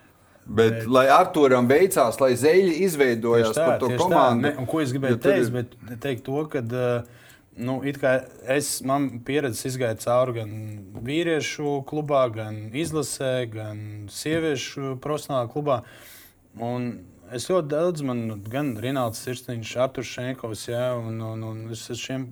[0.61, 4.05] bet, lai Arturam veicās, lai zeļi izveidojās tā, par to tieši tā.
[4.05, 4.51] komandu.
[4.51, 5.49] Ne, ko es gribēju teikt?
[5.49, 6.61] ir- Bet teikt to, ka
[7.59, 7.79] nu,
[8.55, 10.53] es man pieredzi izgāju cauri gan
[11.05, 13.81] vīriešu klubā, gan izlasē, gan
[14.13, 15.83] sieviešu profesionālā klubā.
[16.59, 16.91] Un
[17.35, 22.01] es ļoti daudz, man gan Rinalds Sirsniņš, Artur Šenkovs, ja, un, un, un es ar
[22.01, 22.31] šiem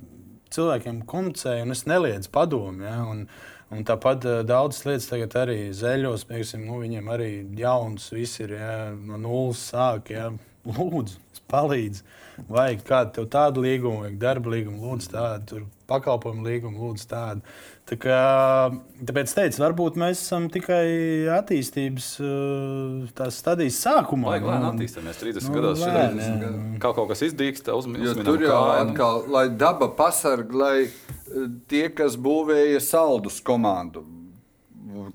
[0.54, 2.86] cilvēkiem komunicēju, un es neliedzu padomu.
[2.86, 3.26] Ja, un,
[3.66, 8.52] Un tāpat uh, daudzas lietas tagad arī zeļos, piemēram, nu, viņiem arī jauns, viss ir
[8.54, 10.12] ja, no nulles sāk.
[10.14, 10.28] Ja.
[10.66, 11.18] Lūdzu,
[11.50, 12.04] palīdzi.
[12.48, 17.40] Vajag kādu tev tādu līgumu, vajag darba līgumu, lūdzu, tādu pakalpojumu līgumu, lūdzu, tādu.
[17.86, 18.18] Tā kā,
[19.06, 20.82] tāpēc es teicu, varbūt mēs esam tikai
[21.36, 22.08] attīstības
[23.16, 24.32] tās stadijas sākumā.
[24.34, 25.84] Vajag lēnām Un- attīstīties 30 nu, gados.
[25.86, 26.50] lēni, šeit jā.
[26.82, 28.24] Kaut, kaut kas izdīkst, uzmanīgi.
[28.26, 34.02] Tur jau atkal, lai daba pasargā, lai eh, tie, kas būvēja saldus komandu,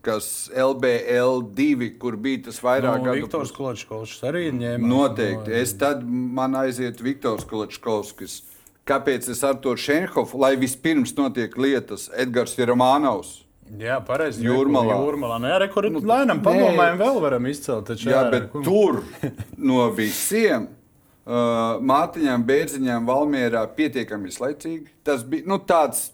[0.04, 4.88] kas LBL2, kur bija tas vairāk Nu, gadu Viktors Kločkovs arī ņēma.
[4.88, 5.54] Noteikti.
[5.62, 8.42] Es tad man aiziet Viktors Koločkovskis.
[8.88, 13.38] Kāpēc es ar to Šenhofu, lai vispirms notiek lietas, Edgars Romanovs?
[13.80, 14.44] Jā, pareizi.
[14.44, 14.98] Jūrmalā.
[15.00, 15.38] Jūrmalā.
[15.40, 16.44] Nu, jā, re, kur Nu, lēnām nē.
[16.44, 17.86] padomājam, vēl varam izcelt.
[17.88, 18.98] Taču, Jā, re, bet kur- tur
[19.70, 24.90] no visiem uh, mātiņām, bērziņām, Valmjerā pietiekami izlaicīgi.
[25.08, 26.10] Tas bija nu, tāds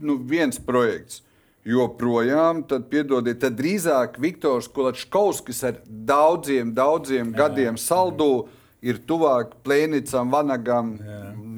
[0.00, 1.20] nu, viens projekts.
[1.62, 8.48] Joprojām, tad, piedodiet, tad drīzāk Viktors Kulačkovskis ar daudziem, daudziem jā, gadiem saldu
[8.82, 10.96] ir tuvāk Plēnicam, Vanagam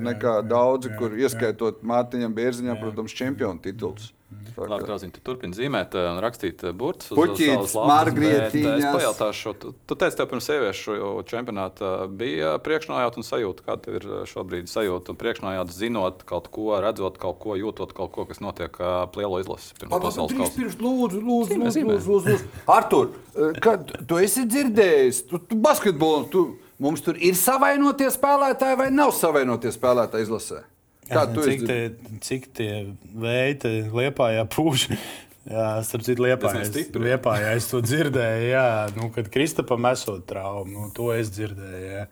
[0.05, 4.13] nekā daudzi, kur ieskaitot Mārtiņam Bērziņam, protams, čempionu tituls.
[4.57, 7.11] Labi, kā- Krāsīn, tu turpini zīmēt un rakstīt eh, burtus.
[7.91, 8.53] margrietiņas.
[8.53, 10.97] bet Es pajautāšu, tu, tu teici, tev pirms sieviešu
[11.27, 13.65] čempionāta bija priekšnājāta un sajūta.
[13.67, 18.13] Kāda tev ir šobrīd sajūta un priekšnājāta, zinot kaut ko, redzot kaut ko, jūtot kaut
[18.15, 18.77] ko, kas notiek
[19.17, 20.55] lielo izlasi pirms pasaules kausa?
[20.59, 22.53] Pirms, lūdzu, lūdzu, lūdzu, lūdzu, lūdzu, lūdzu.
[22.67, 26.45] Artur, eh, kad tu esi dzirdējis, tu, tu basketbolu, tu,
[26.79, 30.63] mums tur ir savainotie spēlētāji vai nav savainotie spēlētāji izlasē?
[31.11, 31.69] Kā tu cik, esi?
[31.69, 32.73] tie, cik tie
[33.13, 34.89] veidi liepā pūš?
[35.45, 38.47] Jā, starp citu, liepā es, liepā, jā, es to dzirdēju.
[38.49, 41.91] Jā, nu, kad Kristapam esot traumu, nu, to es dzirdēju.
[41.91, 42.07] Jā.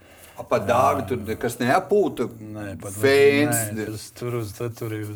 [0.49, 2.27] Pa dāvi tur nekas neapūta.
[2.41, 3.59] Nē, pat Fēns.
[3.77, 5.11] nē, tas tur, tad tur ir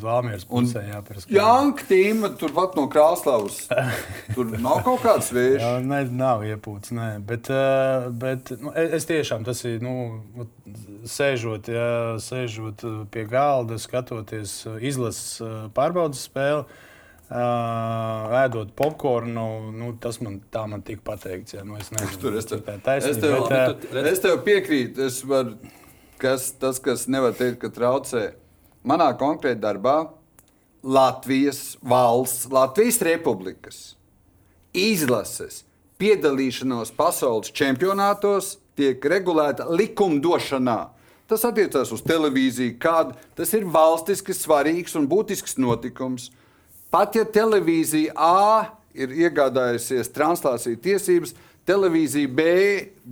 [0.46, 1.30] Un pusē jāpierast.
[1.32, 3.64] Janka tīma turpat no Krāslavas.
[4.36, 5.58] Tur nav kaut kāds vējš.
[5.64, 6.92] Jā, ne, nav iepūts.
[6.96, 7.08] Nē.
[7.26, 7.50] Bet,
[8.20, 9.80] bet nu, es, es tiešām tas ir.
[9.82, 10.46] Nu,
[11.10, 11.88] sēžot, jā,
[12.22, 19.46] sēžot uh, pie galda, skatoties uh, izlases uh, pārbaudas spēli, uh, ēdot popkornu.
[19.76, 21.56] Nu, tas man tā man tika pateikts.
[21.56, 23.62] Jā, nu, es nezinu, Tur es tev, tā ir es tev, taisnība.
[23.72, 25.06] bet, uh, es tev piekrītu.
[25.06, 25.56] Es varu,
[26.22, 28.28] kas, tas, kas nevar teikt, ka traucē.
[28.86, 29.98] Manā konkrētā darbā
[30.86, 33.80] Latvijas valsts, Latvijas republikas
[34.76, 35.64] izlases
[35.98, 40.76] piedalīšanos pasaules čempionātos tiek regulēta likumdošanā.
[41.26, 46.30] Tas attiecās uz televīziju, kad tas ir valstiski svarīgs un būtisks notikums.
[46.90, 51.34] Pat ja televīzija A ir iegādājusies translāciju tiesības,
[51.66, 52.44] televīzija B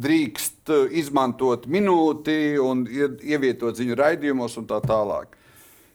[0.07, 5.35] drīkst uh, izmantot minūti un ie- ievietot ziņu raidījumos un tā tālāk.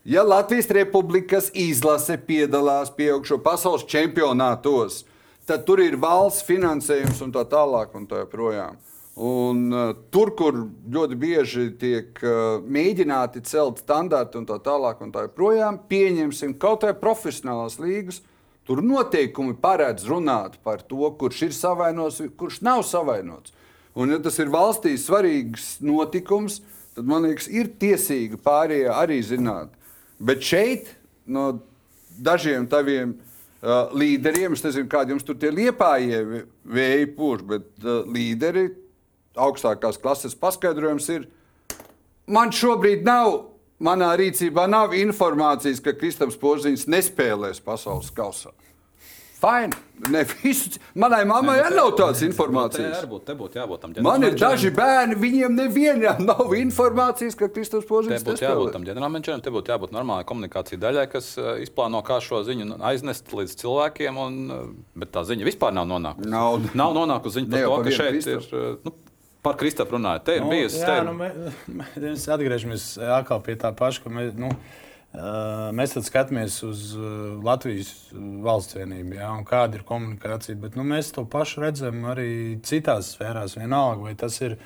[0.04, 5.06] Ja Latvijas Republikas izlase piedalās pieaugšo pasaules čempionātos,
[5.48, 7.96] tad tur ir valsts finansējums un tā tālāk.
[7.96, 8.76] Un tā joprojām.
[9.20, 10.56] Un, uh, tur, kur
[10.88, 16.86] ļoti bieži tiek uh, mēģināti celt standarti un tā tālāk, un tā joprojām, pieņemsim kaut
[16.86, 18.22] kādā profesionālās līgas,
[18.70, 23.52] tur noteikumi paredz runāt par to, kurš ir savainots, kurš nav savainots.
[23.98, 26.62] Un, ja tas ir valstī svarīgs notikums,
[26.96, 29.74] tad man liekas, ir tiesīgi pārējie arī zināt.
[30.20, 30.94] Bet šeit
[31.28, 31.58] no
[32.24, 38.06] dažiem taviem uh, līderiem, es nezinu, kādi jums tur tie liepājie vēji pūš, bet uh,
[38.08, 38.70] līderi
[39.40, 41.28] augstākās klases paskaidrojums ir,
[42.28, 43.46] man šobrīd nav,
[43.80, 48.54] manā rīcībā nav informācijas, ka Kristaps Poziņš nespēlēs pasaules kausā.
[49.40, 49.72] Fine.
[50.12, 53.02] Ne, visu, manai mammai arī nav tādas informācijas.
[53.04, 57.48] Te būtu, te būtu jābūt tam Man ir daži bērni, viņiem nevienam nav informācijas, ka
[57.52, 61.54] Kristaps Te Poziņš būtu jābūt tam ģenerālmenedžerim, te būtu jābūt normālai komunikācija daļai, kas uh,
[61.64, 64.20] izplāno, kā šo ziņu aiznest līdz cilvēkiem.
[64.24, 64.66] Un, uh,
[65.00, 66.32] bet tā ziņa vispār nav nonākusi.
[66.36, 66.72] Nav.
[66.76, 68.44] nav nonākusi ziņa par to, ka šeit Kristapu.
[68.44, 68.60] ir.
[68.60, 68.96] uh, Nu,
[69.44, 70.50] Par Kristapu runājot, te ir Nu,
[70.82, 71.30] jā, te ir- nu, mē,
[72.04, 72.86] mēs atgriežamies
[73.20, 74.50] atkal pie tā paša, ka mēs, nu,
[75.74, 76.82] mēs skatāmies uz
[77.44, 77.94] Latvijas
[78.46, 80.60] valsts vienību, un kāda ir komunikācija.
[80.60, 83.56] Bet nu, mēs to pašu redzam arī citās sfērās.
[83.58, 84.58] Vienalga, vai tas ir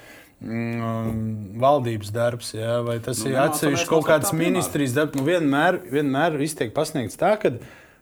[0.42, 4.04] mm, valdības darbs, jā, vai tas Nu, nu, ir atsevišķi kaut
[4.34, 4.52] piemēram.
[4.52, 5.16] ministrijas darbs.
[5.16, 7.54] Nu, vienmēr, vienmēr iztiek pasniegts tā, ka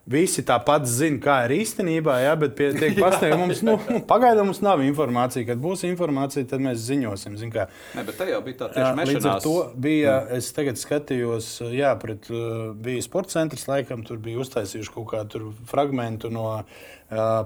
[0.09, 4.47] Visi tāpat zina, kā ir īstenībā, jā, bet pie, tiek pasniegta mums, nu, nu, pagaidām
[4.49, 5.45] mums nav informācija.
[5.45, 7.35] Kad būs informācija, tad mēs ziņosim.
[7.37, 7.67] Zin, kā.
[7.93, 9.45] Ne, bet jau bija tā tieši Līdz ar mešanās.
[9.45, 9.53] to
[9.85, 10.17] bija.
[10.39, 15.53] Es tagad skatījos, jā, pret, uh, bija sports centrs, laikam, tur bija uztaisījuši kaut kādu
[15.69, 16.65] fragment no uh,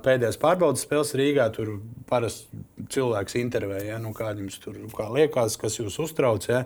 [0.08, 1.52] pēdējās pārbaudas spēles Rīgā.
[1.60, 1.76] Tur
[2.08, 2.64] parasti
[2.96, 6.48] cilvēks intervēja, ja, nu, kā jums tur kā liekas, kas jūs uztrauc.
[6.48, 6.64] Ja.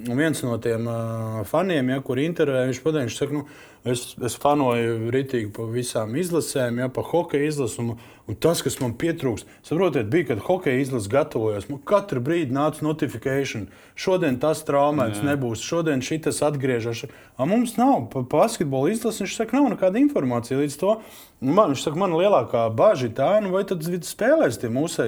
[0.00, 4.36] Un viens no tiem uh, faniem, ja, kur intervēja, viņš pateica, saka, nu, es, es
[4.40, 7.82] fanoju ritīgi pa visām izlasēm, ja, pa hokeja izlasu.
[7.82, 7.92] Un,
[8.30, 11.68] un tas, kas man pietrūkst, saprotiet, bija, kad hokeja izlase gatavojās.
[11.70, 13.64] Man katru brīdi nāca notifikācija.
[13.98, 17.06] Šodien tas traumēts nebūs, šodien šis atgriežas.
[17.40, 20.98] Mums nav pa basketbola izlases, viņš saka, nav nekāda informācija līdz to.
[21.40, 25.06] Nu, Man, viņš saka, man lielākā bažas ir tā, nu, vai tad spēlēs tie mūsu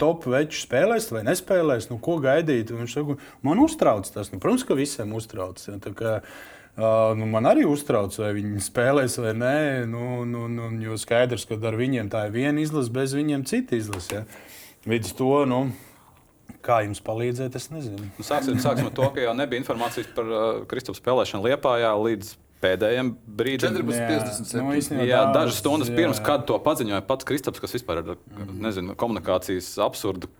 [0.00, 2.72] top veči, spēlēs vai nespēlēs, nu, ko gaidīt.
[2.72, 4.32] Un Viņš saka, man uztrauc tas.
[4.32, 5.60] Nu, protams, ka visiem uztrauc.
[5.68, 5.76] Ja,
[6.74, 9.56] Uh, nu, man arī uztrauc, vai viņi spēlēs vai nē.
[9.86, 13.78] Nu, nu, nu, jo skaidrs, ka ar viņiem tā ir viena izlase, bez viņiem cita
[13.78, 14.24] izlase.
[14.24, 14.24] Ja.
[14.90, 15.60] Līdz to, nu,
[16.66, 18.08] kā jums palīdzēt, es nezinu.
[18.18, 22.34] Nu, Sāksim, sāksim ar to, ka jau nebija informācijas par uh, Kristapu spēlēšanu Liepājā līdz
[22.64, 23.78] pēdējiem brīdim.
[23.78, 24.78] 14, Nu, 57.
[24.80, 25.98] īstenībā Jā, dažas stundas jā.
[25.98, 28.16] pirms, kad to paziņoja pats Kristaps, kas vispār ir
[28.64, 30.30] nezinu, komunikācijas absurda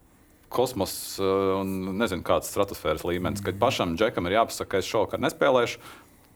[0.55, 3.43] kosmos un nezinu, kāds stratosfēras līmenis.
[3.45, 5.83] Kad pašam džekam ir jāpasaka, ka es šovakar nespēlēšu.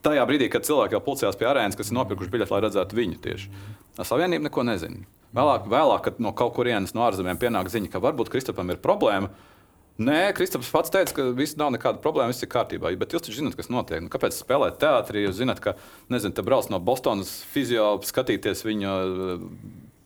[0.07, 3.21] Tajā brīdī, kad cilvēki jau pulcējās pie arēnas, kas ir nopirkuši biļeti, lai redzētu viņu
[3.25, 3.51] tieši.
[3.99, 5.03] Savienība neko nezina.
[5.35, 9.33] Vēlāk, vēlāk, kad no kaut kurienes no ārzemēm pienāk ziņa, ka varbūt Kristapam ir problēma,
[9.99, 12.93] Nē, Kristaps pats teica, ka viss nav nekāda problēma, viss ir kārtībā.
[13.01, 13.99] Bet jūs taču zināt, kas notiek.
[14.05, 15.25] Nu, kāpēc spēlēt teātrī?
[15.25, 15.73] Jūs zināt, ka
[16.15, 18.93] nezinu, te brauc no Bostonas fizio, skatīties viņu.
[18.95, 19.47] eh,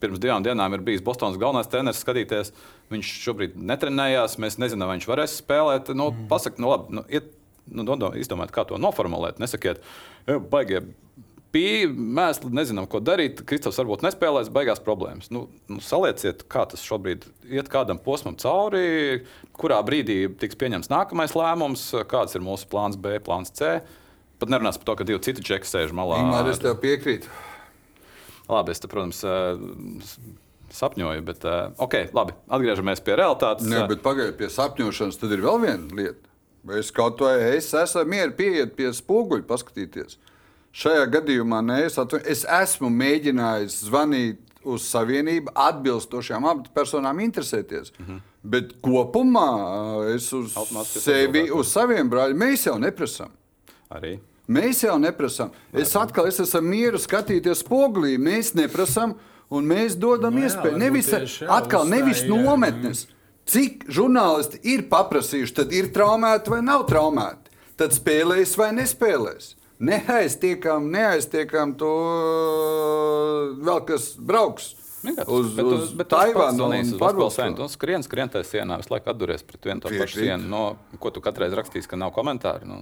[0.02, 2.54] Pirms divām dienām ir bijis Bostonas galvenais treneris, skatīties.
[2.90, 4.38] Viņš šobrīd netrenējās.
[4.40, 5.92] Mēs nezinām, vai viņš varēs spēlēt.
[5.94, 7.28] Nu, pasak, nu, labi, nu, iet,
[7.72, 9.40] nu, izdomājiet, kā to noformulēt.
[9.42, 9.82] Nesakiet,
[10.26, 10.84] "E, baigie
[11.52, 13.42] Pīļi, mēs nezinām, ko darīt.
[13.44, 15.28] Kristofers varbūt nespēlēs, beigās problēmas.
[15.34, 19.20] Nu, nu, salieciet, kā tas šobrīd iet kādam posmam cauri,
[19.52, 23.82] kurā brīdī tiks pieņemts nākamais lēmums, kāds ir mūsu plāns B, plāns C.
[24.40, 26.22] Pat nerunās par to, ka divi citi džeki sēž malā.
[26.24, 27.28] Ingmār, es tev piekrītu.
[28.48, 30.32] Labi, es te, protams, eh,
[30.72, 33.68] sapņoju, bet eh, ok, labi, atgriežamies pie realitātes.
[33.68, 36.31] Nē, bet pagaidiet pie sapņošanas, tad ir vēl viena lieta.
[36.70, 40.18] Es kaut vai es esmu mieru pieiet pie spoguļa, paskatīties.
[40.72, 42.20] Šajā gadījumā ne, es, atv...
[42.24, 47.92] es esmu mēģinājis zvanīt uz savienību, atbilstošām amatpersonām interesēties.
[47.98, 48.20] Mm -hmm.
[48.42, 49.48] Bet kopumā
[50.14, 53.30] es uz Automātiski sevi, uz saviem brāļiem, mēs jau neprasām.
[53.90, 54.18] Arī.
[54.48, 55.50] Mēs jau neprasām.
[55.72, 58.16] Es atkal es esmu mieru skatīties spogulī.
[58.18, 59.14] Mēs neprasām,
[59.50, 60.72] un mēs dodam Nu jā, iespēju.
[60.72, 62.30] varbūt Nevis, tieši, jā, atkal, nevis uzstāj,
[63.04, 63.21] jā.
[63.50, 67.50] Cik žurnālisti ir paprasījuši, tad ir traumēti vai nav traumēti.
[67.80, 69.54] Tad spēlēs vai nespēlēs.
[69.82, 71.90] Neaiztiekam, neaiztiekam to
[73.66, 74.72] vēl kas brauks.
[75.02, 77.56] Vienkārši, Uz, bet, uz bet Taivānu un sienu.
[77.58, 80.28] Tu skrien, skrien tajā sienā, visu laiku atduries pret vienu to pašu Piekrīt.
[80.28, 80.46] sienu.
[80.52, 80.60] No,
[81.02, 82.68] ko tu katreiz rakstīsi, ka nav komentāru?
[82.70, 82.78] Nu.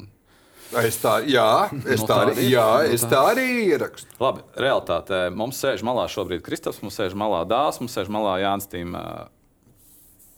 [0.85, 3.09] Es tā, jā, es Nu, tā, tā arī, jā, Nu, es tā.
[3.17, 4.13] tā arī ierakstu.
[4.21, 8.69] Labi, realitātē mums sēž malā šobrīd Kristaps, mums sēž malā Dārs, mums sēž malā Jānis
[8.71, 8.93] Tīm.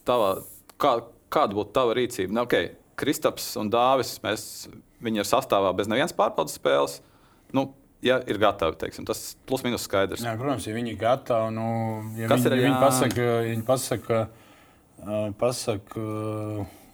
[0.08, 0.32] Tava,
[0.82, 0.96] kā,
[1.32, 2.34] kāda būtu tava rīcība?
[2.34, 4.46] Nu, okay, Kristaps un Dāvis, mēs,
[5.02, 6.98] viņi ir sastāvā bez nevienas pārbaudas spēles.
[7.54, 7.68] Nu,
[8.02, 10.24] ja ir gatavi, teiksim, tas plus mīnus skaidrs.
[10.26, 11.66] Jā, protams, ja viņi ir gatavi, nu,
[12.18, 14.22] ja Kas viņi, ir ja viņi pasaka, viņi pasaka
[15.38, 16.00] pasaka,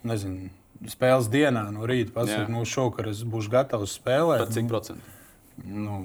[0.07, 0.49] nezinu,
[0.89, 2.51] spēles dienā no rīta, pasaka, Jā.
[2.53, 4.45] nu, šovakar es būšu gatavs spēlēt.
[4.45, 5.17] Pat cik procentu?
[5.65, 5.99] Nu,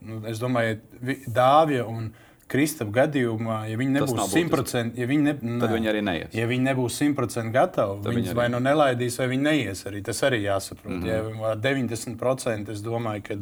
[0.00, 2.12] nu, es domāju, vi- Dāvija un
[2.48, 4.32] Kristapa gadījumā, ja viņi nebūs.
[4.32, 5.72] 100%, ja viņi, ne, Tad nē.
[5.74, 6.36] viņi arī neies.
[6.36, 9.84] Ja viņi nebūs 100% gatavi, Tad tad viņi vai nu nelaidīs, vai viņi neies.
[9.90, 10.00] Arī.
[10.06, 10.94] Tas arī jāsaprot.
[10.94, 11.02] Mm.
[11.02, 11.42] -hmm.
[11.42, 13.36] ja, ar 90% es domāju, ka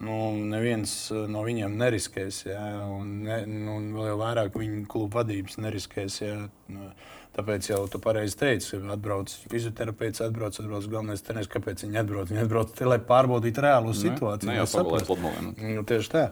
[0.00, 0.16] nu,
[0.50, 2.42] neviens uh, no viņiem neriskēs.
[2.50, 6.20] Jā, un, ne, nu, vēl vairāk viņa kluba vadības neriskēs.
[6.22, 6.36] Jā.
[6.68, 6.90] Nu,
[7.30, 11.48] Tāpēc jau tu pareizi teici, ka atbrauc fizioterapeits, atbrauc, atbrauc galvenais treneris.
[11.52, 12.32] Kāpēc viņi atbrauc?
[12.32, 14.50] Viņi atbrauc, te, lai pārbaudītu reālo situāciju.
[14.50, 14.82] Ne lai jau saprastu.
[14.82, 15.76] pagulēt pludmalē.
[15.76, 16.24] Nu, tieši tā.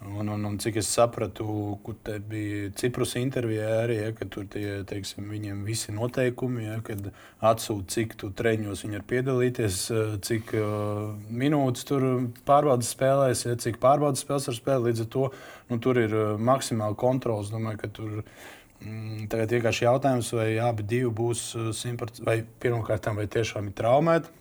[0.00, 1.44] Un, un, un cik es sapratu,
[1.84, 6.78] kur te bija Ciprus intervijā arī, ja, ka tur tie, teiksim, viņiem visi noteikumi, ja,
[6.84, 7.10] kad
[7.44, 12.06] atsūta, cik tu treniņos viņi var piedalīties, eh, cik uh, minūtes tur
[12.48, 14.86] pārbaudas spēlēs, ja, cik pārbaudas spēles var spēlēt.
[14.88, 15.26] Līdz ar to
[15.68, 17.52] nu, tur ir uh, maksimāli kontrols.
[17.52, 23.12] Domāju, ka tur mm, tagad vienkārši jautājums, vai abi divi būs uh, simtprocentīgi, vai pirmkārt,
[23.20, 24.32] vai tiešām ir traumēti,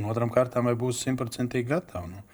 [0.00, 2.10] un otram kārtām, vai būs simtprocentīgi gatavi.
[2.16, 2.26] Nu.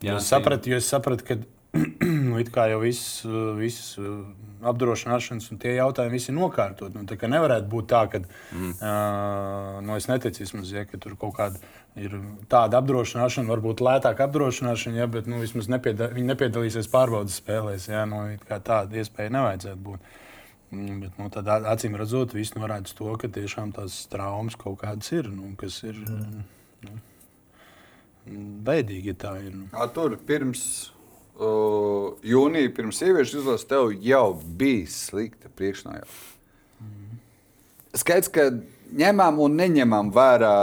[0.00, 1.40] Jā, Jo es sapratu, jo es sapratu, ka
[2.28, 3.24] nu, it kā jau viss,
[3.58, 4.22] viss uh,
[4.68, 6.94] apdrošināšanas un tie jautājumi visi ir nokārtot.
[6.96, 8.70] Nu, tā nevarētu būt tā, ka mm.
[8.78, 11.60] uh, nu, es neticu vismaz, ja, ka tur kaut kāda
[11.98, 12.14] ir
[12.50, 17.90] tāda apdrošināšana, varbūt lētāka apdrošināšana, ja, bet nu, vismaz nepieda viņi nepiedalīsies pārbaudas spēlēs.
[17.92, 20.16] Ja, nu, tāda iespēja nevajadzētu būt.
[20.70, 24.82] Mm, Bet, nu, tad acīm redzot, viss norāda uz to, ka tiešām tās traumas kaut
[24.82, 25.30] kādas ir.
[25.32, 26.98] Nu, kas ir nu,
[28.68, 29.54] bēdīgi, ja tā ir.
[29.56, 29.70] Nu.
[29.72, 30.66] A, tur pirms
[31.38, 36.06] uh, jūnija, pirms sieviešu izlases, tev jau bija slikta priekšnājā.
[37.98, 38.50] Skaidrs, ka
[38.98, 40.56] ņemam un neņemam vērā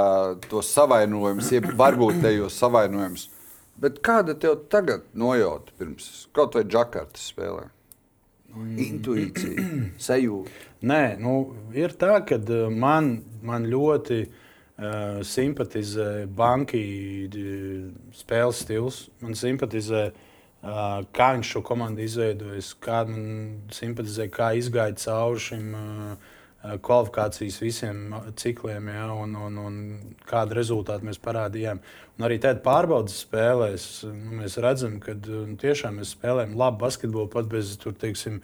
[0.49, 3.29] tos savainojumus, jeb varbūt tajos savainojumus.
[3.81, 7.67] Bet kāda tev tagad nojauta pirms kaut vai džakartas spēlē?
[8.55, 9.65] Intuīcija,
[10.07, 10.53] sajūta.
[10.85, 11.33] Nē, nu,
[11.75, 16.85] ir tā, ka uh, man, man ļoti uh, simpatizē banki
[18.15, 19.01] spēles stils.
[19.25, 20.24] Man simpatizē, uh,
[20.65, 23.27] kā viņš šo komandu izveidojis, kā man
[23.75, 26.31] simpatizē, kā izgāja cauri šim uh,
[26.81, 29.75] kvalifikācijas visiem cikliem, ja, un, un, un
[30.29, 31.81] kādu rezultātu mēs parādījām.
[32.15, 37.29] Un arī tādā pārbaudas spēlēs nu, mēs redzam, ka nu, tiešām mēs spēlējam labu basketbolu
[37.31, 38.39] pat bez tur, teiksim,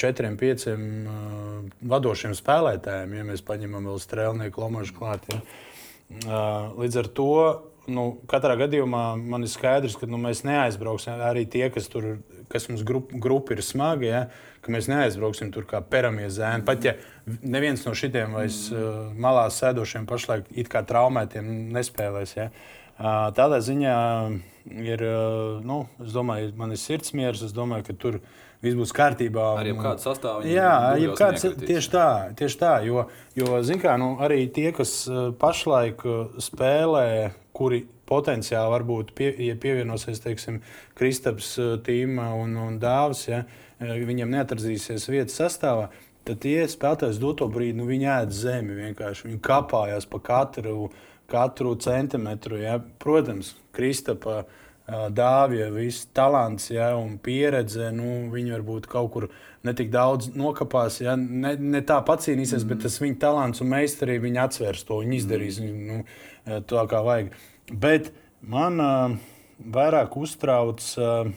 [0.00, 0.84] četriem, pieciem
[1.88, 5.28] vadošiem spēlētājiem, ja mēs paņemam vēl strēlnieku lomažu klāt.
[5.32, 6.44] Ja.
[6.78, 7.32] Līdz ar to
[7.88, 12.16] nu, katrā gadījumā man ir skaidrs, ka nu, mēs neaizbrauksim arī tie, kas tur
[12.48, 14.24] kas mums grup, grupa ir smagi, ja,
[14.64, 16.64] ka mēs neaizbrauksim tur kā peramie zēni.
[16.66, 16.94] Pat ja
[17.42, 22.34] neviens no šitiem vairs uh, malā sēdošiem pašlaik it kā traumētiem nespēlēs.
[22.38, 22.48] Ja.
[22.98, 23.96] Uh, tādā ziņā
[24.82, 28.20] ir, uh, nu, es domāju, man ir sirdsmiers, es domāju, ka tur
[28.64, 29.44] viss būs kārtībā.
[29.60, 32.72] Ar jebkādu sastāvu Jā, jebkāds, tieši tā, tieši tā.
[32.86, 33.06] Jo,
[33.38, 37.06] jo kā, nu, arī tie, kas uh, pašlaik uh, spēlē,
[37.56, 40.60] kuri potenciāli varbūt pie, ja pievienosies teiksim,
[40.98, 45.88] Kristaps uh, tīmā un, un Dāvis, ja, uh, viņiem neatradīsies vietas sastāvā.
[46.28, 49.30] Tad tie spēlētāji doto brīdi, nu, viņi ēd zemi vienkārši.
[49.30, 50.90] Viņi kāpājās pa katru,
[51.30, 52.58] katru centimetru.
[52.60, 52.74] Ja.
[53.00, 59.26] Protams, Kristapa, ā, Dāvija, viss talants ja, un pieredze, nu, viņi varbūt kaut kur
[59.66, 62.70] netik daudz nokāpās, ja, ne, ne tā pacīnīsies, mm.
[62.70, 65.90] bet tas viņa talants un meistarība viņi atsvers to, viņi izdarīs mm.
[65.90, 65.98] nu,
[66.70, 67.36] tā, kā vajag.
[67.68, 69.18] Bet man uh,
[69.76, 70.88] vairāk uztrauc.
[70.96, 71.36] Uh,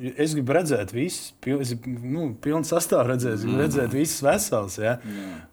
[0.00, 4.76] Es gribu redzēt, visus, pil, es gribu, nu, pilnu sastāvu redzēt, gribu redzēt, visus vesels.
[4.78, 4.92] Ja?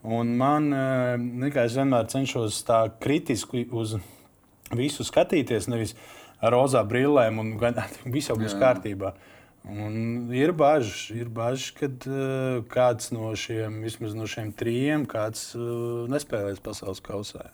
[0.06, 3.96] Un man, uh, es vienmēr cenšos tā kritiski uz
[4.78, 7.78] visu skatīties, nevis ar rozā brillēm, un gan
[8.14, 8.62] viss jau būs Jā.
[8.62, 9.14] kārtībā.
[9.68, 15.50] Un ir bažas, ir bažas, ka uh, kāds no šiem, vismaz no šiem trijiem, kāds
[15.58, 17.50] uh, nespēlēs pasaules kausā.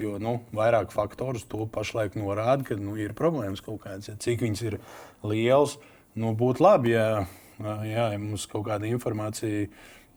[0.00, 4.08] Jo nu, vairāk faktorus to pašlaik norāda, ka nu, ir problēmas kaut kādas.
[4.08, 4.78] Ja, cik viņas ir
[5.26, 5.76] lielas,
[6.16, 7.26] nu, būtu labi, ja,
[7.84, 9.66] ja mums kaut kāda informācija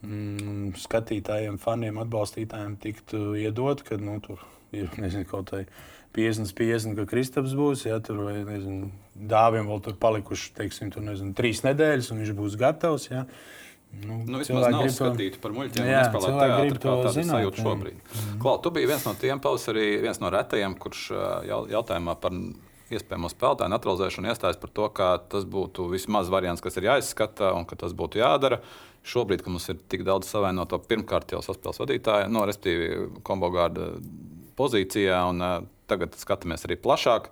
[0.05, 4.45] mm, skatītājiem, faniem, atbalstītājiem tiktu iedot, ka nu, tur
[4.76, 5.66] ir nezinu, kaut kāda
[6.14, 7.88] 50, 50, ka Kristaps būs.
[7.89, 12.34] Ja, tur vai nezinu, dāvim vēl tur palikuši teiksim, tur, nezinu, trīs nedēļas, un viņš
[12.38, 13.09] būs gatavs.
[13.11, 13.26] Ja.
[13.93, 15.86] Nu, Nu, vismaz nav to- skatīti par muļķiem.
[15.86, 17.66] Jā, cilvēki grib to tādu zināt, sajūtu jā.
[17.68, 17.97] šobrīd.
[17.99, 18.39] Mm.
[18.41, 21.03] Klau, tu biji viens no tiem pavasarī, viens no retajiem, kurš
[21.70, 22.34] jautājumā par
[22.93, 27.66] iespējamo spēlētāju naturalizēšanu iestājas par to, ka tas būtu vismaz variants, kas ir jāizskata un
[27.70, 28.59] ka tas būtu jādara.
[29.03, 33.91] Šobrīd, kad mums ir tik daudz savainoto, pirmkārt jau saspēles vadītāja, no respektīvi kombogārda
[34.57, 35.41] pozīcijā, un
[35.93, 37.29] tagad skatāmies arī plašāk.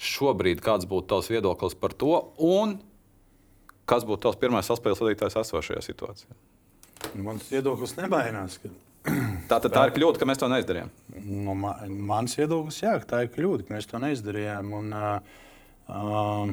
[0.00, 2.78] Šobrīd kāds būtu tavs viedoklis par to, un
[3.90, 6.38] kas būtu tavs pirmais saspēles vadītājs esošajā situācijā?
[7.16, 8.60] Nu, mans viedoklis nemainās.
[8.62, 8.70] Ka,
[9.50, 10.90] Tā, tad tā ir kļūda, ka mēs to neizdarījām.
[11.24, 14.74] nu, ma, mans viedoklis, jā, tā ir kļūda, ka mēs to neizdarījām.
[14.76, 15.40] Un, uh,
[15.88, 16.52] uh,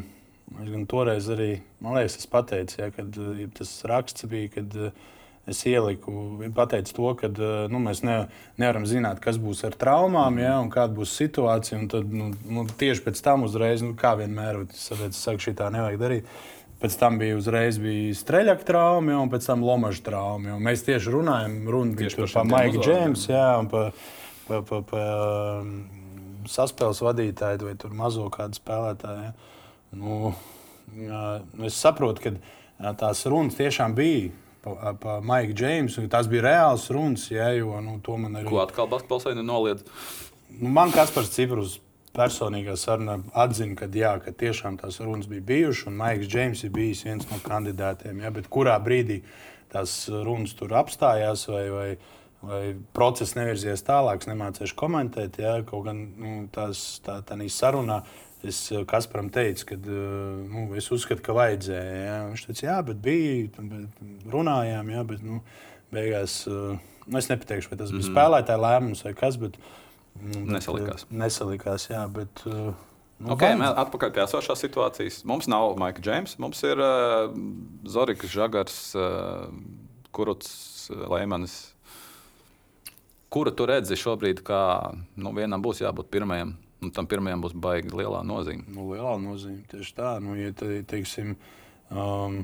[0.63, 1.49] es gan toreiz arī,
[1.83, 3.19] man liekas, es pateicu, jā, kad
[3.59, 5.05] tas raksts bija, kad uh,
[5.47, 6.11] es ieliku,
[6.55, 8.17] pateicu to, ka uh, nu, mēs ne,
[8.59, 11.79] nevaram zināt, kas būs ar traumām, jā, un kāda būs situācija.
[11.93, 16.03] Tad, nu, nu, tieši pēc tam uzreiz, nu, kā vienmēr, es saku, šī tā nevajag
[16.03, 16.37] darīt.
[16.77, 20.59] Pēc tam bija uzreiz bija streļķa trauma, un pēc tam lomaža trauma.
[20.61, 23.95] Mēs tieši runājam runa Tieši par Maiku Džēmsu, un par
[24.47, 25.03] pa, pa, pa,
[25.61, 25.71] um,
[26.47, 29.27] saspēles vadītāju vai mazo kādu spēlētāju.
[29.27, 29.33] Ja.
[29.97, 30.33] Nu,
[30.95, 31.23] jā,
[31.67, 34.31] es saprotu, ka jā, tās runas tiešām bija
[34.75, 36.05] pa, pa Maiku Džēmsu.
[36.11, 39.85] Tās bija reāls runas, jā, jo nu, to man arī Ko atkal basketbols vai noliedz?
[40.53, 41.77] Nu, man Kaspars Ciprus
[42.17, 46.73] personīgā sarunā atzina, ka, jā, ka tiešām tās runas bija bijušas, un Maiks Džeims ir
[46.75, 48.23] bijis viens no kandidātiem.
[48.23, 49.21] Jā, bet kurā brīdī
[49.73, 51.89] tās runas tur apstājās vai, vai,
[52.41, 52.61] vai
[52.97, 55.37] process nevirzies tālāk, nemācīšu komentēt.
[55.43, 58.01] Jā, kaut gan nu, tās, tā, tā sarunā
[58.45, 58.59] es
[58.89, 61.97] Kasparam teicu, ka nu, es uzskatu, ka vajadzēja.
[62.03, 62.19] Jā.
[62.31, 65.41] Viņš teica, jā, bet bija, bet runājām, jā, bet nu,
[65.93, 66.43] beigās.
[66.47, 69.39] Nu, es nepateikšu, vai tas bija mm spēlētāja lēmums vai kas.
[69.41, 69.57] Bet,
[70.17, 71.03] Nu, bet, Nesalikās.
[71.05, 72.41] eh, Nesalikās, jā, bet.
[73.17, 75.19] Nu, Okay, mēs atpakaļ pie esošās situācijas.
[75.25, 77.31] Mums nav Maika Džeims, mums ir uh,
[77.89, 79.47] Zorigs, Žagars, uh,
[80.13, 81.55] Kuruts, Leimanis.
[83.29, 84.61] Kuru tu redzi šobrīd, kā
[85.17, 88.65] nu, vienam būs jābūt pirmajam, un tam pirmajam būs baigi lielā nozīme?
[88.73, 90.15] Nu, liela nozīme tieši tā.
[90.23, 91.35] Nu, ja te, teiksim,
[91.91, 92.41] um,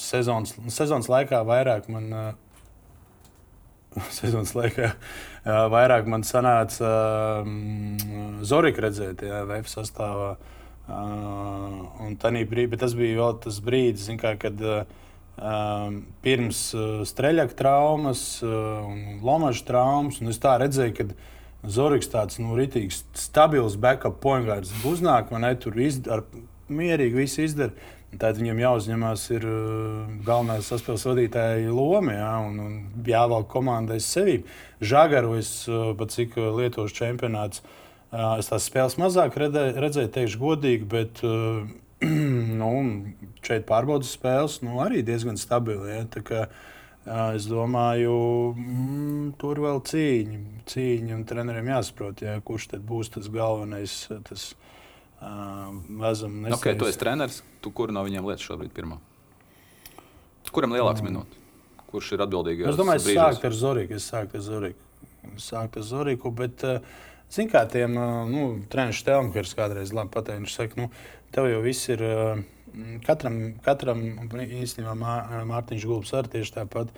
[0.00, 2.12] sezonas, sezonas laikā vairāk man.
[2.12, 2.28] Uh,
[4.12, 6.88] Sezonas laikā uh, vairāk man sanāca
[7.40, 7.96] um,
[8.46, 10.34] Zorika redzēt, ja VF sastāvā.
[10.88, 12.12] Uh,
[12.48, 14.84] brīdī, tas bija vēl tas brīdis, kā, kad uh,
[15.36, 21.08] um, pirms uh, streļķa traumas uh, un lomaža traumas, un es tā redzēju, ka
[21.66, 26.22] Zoriks tāds nu, rītīgs, stabils backup pointgārds uznāk, man tur izdara,
[26.70, 27.74] mierīgi viss izdara.
[28.08, 34.38] Tad viņam jāuzņemās ir uh, galvenais saspēles vadītāja loma, jā, un, un jāvelk komandai sevi.
[34.80, 37.60] Žagaru es uh, pat cik uh, Lietuvas čempionāts,
[38.08, 41.20] es tās spēles mazāk redzēju, teikšu godīgi, bet
[42.62, 42.70] nu,
[43.44, 45.98] šeit pārbaudas spēles nu, arī diezgan stabili.
[46.08, 46.46] Uh,
[47.36, 48.14] es domāju,
[48.54, 54.00] mm, tur vēl cīņa, cīņa un treneriem jāsaprot, ja, kurš tad būs tas galvenais.
[54.28, 54.50] Tas,
[55.18, 59.00] Uh, vezam, Okay, tu esi treneris, tu kuru no viņiem lietas šobrīd pirmā?
[60.54, 61.40] Kuram lielāks minūtes?
[61.88, 62.68] Kurš ir atbildīgais?
[62.70, 63.96] Es domāju, es sāktu ar Zoriku.
[63.98, 64.86] Es sāktu ar Zoriku.
[65.32, 66.62] Es sāktu ar Zoriku bet,
[67.34, 67.98] zināmā kā tiem
[68.30, 70.88] nu, treniņš Telmkers kādreiz labi pateica, viņš saka, nu,
[71.34, 72.04] tev jau viss ir.
[73.06, 74.02] Katram, katram
[74.32, 74.94] īstenībā
[75.48, 76.92] Mārtiņš Gulbs arī tieši tāpat.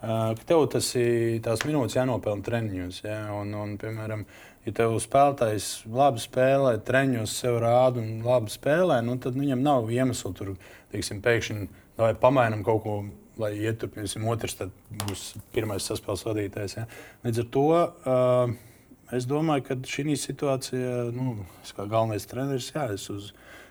[0.00, 3.02] ka Tev tas ir tās minūtes jānopelna treniņos.
[3.04, 3.18] Ja?
[3.36, 4.24] Un, un, piemēram,
[4.64, 9.92] ja tev spēlētājs labi spēlē, treniņos sev rāda un labi spēlē, nu, tad viņam nav
[9.92, 10.54] iemeslu tur
[10.94, 11.68] teiksim, pēkšņi
[12.00, 13.00] vai pamainām kaut ko.
[13.40, 14.58] Lai ieturpināsim, otrs
[15.00, 15.20] būs
[15.54, 16.74] pirmais saspēles vadītājs.
[16.76, 16.82] Ja?
[17.24, 18.50] Līdz ar to uh,
[19.16, 23.30] es domāju, ka šī situācijā, nu, es kā galvenais treneris, jā, es uz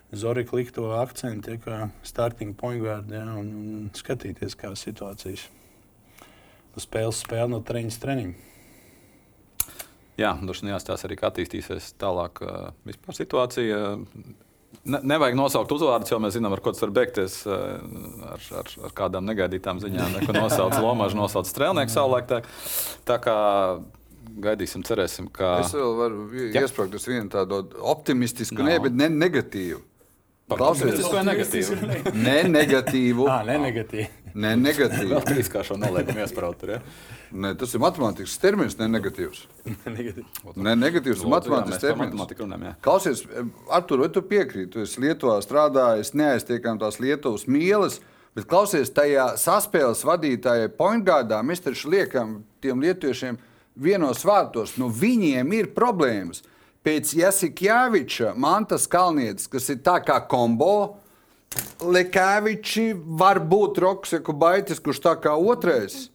[0.10, 5.46] Zorika likto akcentu, ja, kā starting point guard, ja, un, un skatīties, kā situācijas
[6.80, 8.46] spēles spēle no treniņa treniņa.
[10.20, 13.78] Jā, droši vien jāstāsta arī, kā attīstīsies tālāk uh, vispār situācija.
[14.90, 17.38] Ne, nevajag nosaukt uzvārdus, jo mēs zinām, ar ko tas var beigties.
[17.50, 22.28] Ar, ar, ar kādām negaidītām ziņām, ko nosauc Lomačs, nosauc Strēlnieks savulaik.
[22.30, 22.42] Tā,
[23.08, 23.38] tā kā
[24.44, 25.56] gaidīsim, cerēsim, ka.
[25.64, 26.66] Es vēl varu Jā.
[26.66, 28.70] iesprāgt uz vienu tādu optimistisku, no.
[28.70, 29.82] ne, bet ne negatīvu.
[30.50, 32.14] Klausies, Klausies, tas ir negatīvi.
[32.26, 33.28] ne negatīvu.
[33.30, 34.08] Ah, ne negatīvi.
[34.40, 35.14] Ne negatīvu.
[35.14, 36.64] Vēl trīs kā šo noliekumu iespraut.
[36.66, 36.80] Ir, ja?
[37.30, 39.44] Ne, tas ir matemātisks termins, ne negatīvs.
[40.58, 42.78] Ne negatīvs, mēs par termins.
[42.86, 43.24] Klausies,
[43.70, 44.72] Artur, vai tu piekrīti?
[44.74, 48.00] Tu esi Lietuvā strādājis, neaiztiekam tās Lietuvas mīlas,
[48.38, 53.38] bet klausies, tajā saspēles vadītājai pointgārdā mēs taču liekam tiem lietuviešiem
[53.80, 56.44] vienos vārtos, nu viņiem ir problēmas.
[56.90, 60.98] Pēc Jasikjāviča, Mantas Kalnietes, kas ir tā kā kombo,
[61.86, 66.08] Lekāviči var būt Rokseku Baitis, kurš tā kā otrais.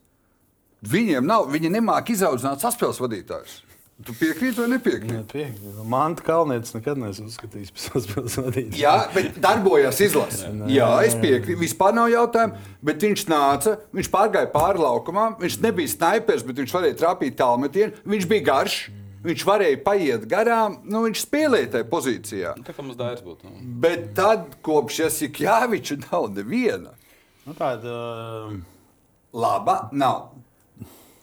[0.83, 3.61] Viņiem nav, viņi nemāk izaudzināt saspēles vadītājus.
[4.03, 5.45] Tu piekrīti vai nepiekrīti?
[5.87, 8.81] Manta Kalnietis nekad neesmu uzskatījis par saspēles vadītāju.
[8.83, 10.51] Jā, bet darbojas izlase.
[10.75, 11.61] Jā, es piekrītu.
[11.63, 12.59] Vispār nav jautājumu.
[12.83, 15.39] Bet viņš nāca, viņš pārgāja pāri laukumam.
[15.39, 18.03] Viņš nebija snipers, bet viņš varēja trāpīt tālmetienu.
[18.11, 18.81] Viņš bija garš.
[19.25, 20.79] Viņš varēja paiet garām.
[20.85, 22.55] Nu, viņš spēlēja tajā pozīcijā.
[22.67, 23.49] Tā kā mums dārsts būtu.
[23.49, 23.63] Nu.
[23.81, 26.93] Bet tad, kopš Jasikjāviča nav neviena.
[27.45, 28.59] Nu, tāda, uh,
[29.33, 30.35] laba nav.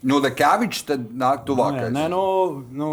[0.02, 1.92] Nu, Lekāvičs tad nāk Nē, tuvākais.
[1.94, 2.22] nē, nu,
[2.74, 2.88] nu,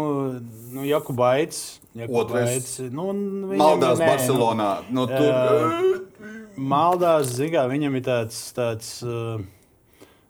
[0.75, 1.79] nu Jakubaits.
[2.05, 2.75] Otrais.
[2.93, 4.69] Nu, viņam, Maldās nē, Barcelonā.
[4.93, 6.27] Nu, tur, Jā.
[6.59, 9.41] Maldās, mērā, viņam ir tāds, tāds uh,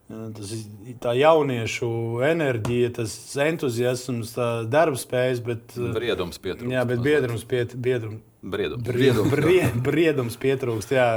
[0.10, 0.52] tas,
[0.90, 1.90] ir tā jauniešu
[2.26, 3.14] enerģija, tas
[3.46, 6.74] entuziasms, tā darbspējas, bet, uh, Briedums pietrūkst.
[6.74, 8.84] jā, bet biedrums, piet, biedrums, Briedums.
[8.88, 9.36] Briedums, jā.
[9.36, 10.94] Brie, briedums pietrūkst.
[10.96, 11.08] Jā,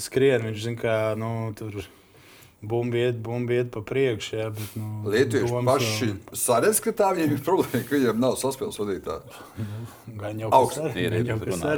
[0.00, 1.80] skrien viņš zina, kā nu, tur
[2.62, 4.36] bumbiet, bumbiet pa priekšu.
[4.38, 8.36] Jā, bet, nu, Lietuvieši domas, paši saredz, ka tā viņiem ir problēma, ka viņiem nav
[8.40, 9.40] saspēles vadītāji.
[9.66, 10.94] nu, Gan jau augsts.
[10.94, 11.74] ir, jau runā.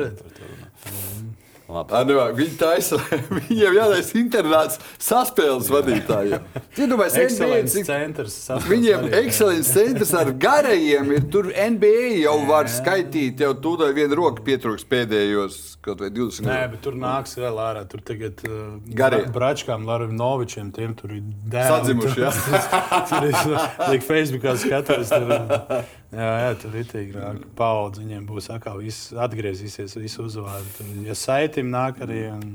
[1.73, 2.03] Labi.
[2.11, 2.99] Nevajag, Viņi taisa,
[3.39, 6.47] viņiem jātaisa internāts saspēles vadītājiem.
[6.83, 8.37] Iedomājieties, NBA, Ekscelences cik centrs.
[8.69, 11.27] Viņiem ekscelences centrs ar garajiem ir.
[11.33, 16.57] Tur NBA jau var skaitīt, jau tūdaļ viena roka pietrūks pēdējos kaut vai 20 Nē,
[16.61, 16.73] gadus.
[16.77, 17.83] bet tur nāks vēl ārā.
[17.91, 18.61] Tur tagad uh,
[18.99, 19.25] Garie.
[19.35, 21.73] Bračkām, Lavinovičiem, tiem tur ir dēli.
[21.73, 22.31] Sadzimuši, jā.
[23.11, 25.11] Tur, ir liek Facebookā skatos.
[25.11, 27.41] Tur, jā, jā, tur ir tik rāk.
[27.59, 30.71] Paudze viņiem būs atkal viss atgriezīsies, visu uzvārdu.
[30.79, 32.27] Tur, ja saitim nāk arī.
[32.37, 32.47] Un...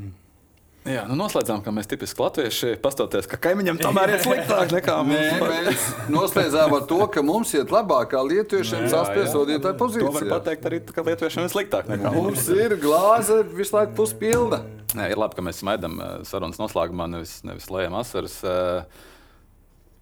[0.87, 5.17] Jā, nu noslēdzām, ka mēs tipiski latvieši pastoties, ka kaimiņam tomēr ir sliktāk nekā Nē,
[5.41, 5.49] mums.
[5.51, 10.29] mēs noslēdzām ar to, ka mums iet labāk kā lietuviešiem saspēles vadītāju To var pozīcijā.
[10.31, 12.39] pateikt arī, ka lietuviešiem ir sliktāk nekā mums.
[12.47, 14.61] Mums ir glāze visu laiku puspilna.
[14.95, 18.39] Nē, ir labi, ka mēs smaidām eh, sarunas noslēgumā, nevis, nevis lejam asaras.
[18.47, 19.03] Eh,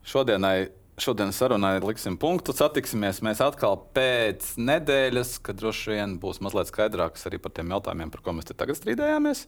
[0.05, 0.67] Šodienai,
[0.97, 2.53] šodienas sarunai liksim punktu.
[2.55, 8.13] Satiksimies mēs atkal pēc nedēļas, kad droši vien būs mazliet skaidrāks arī par tiem jautājumiem,
[8.13, 9.45] par ko mēs te tagad strīdējāmies.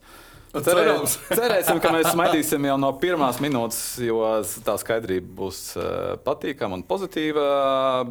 [0.48, 1.14] Cerē, Cerams.
[1.38, 4.20] cerēsim, ka mēs smaidīsim jau no pirmās minūtes, jo
[4.64, 7.48] tā skaidrība būs eh, patīkama un pozitīva.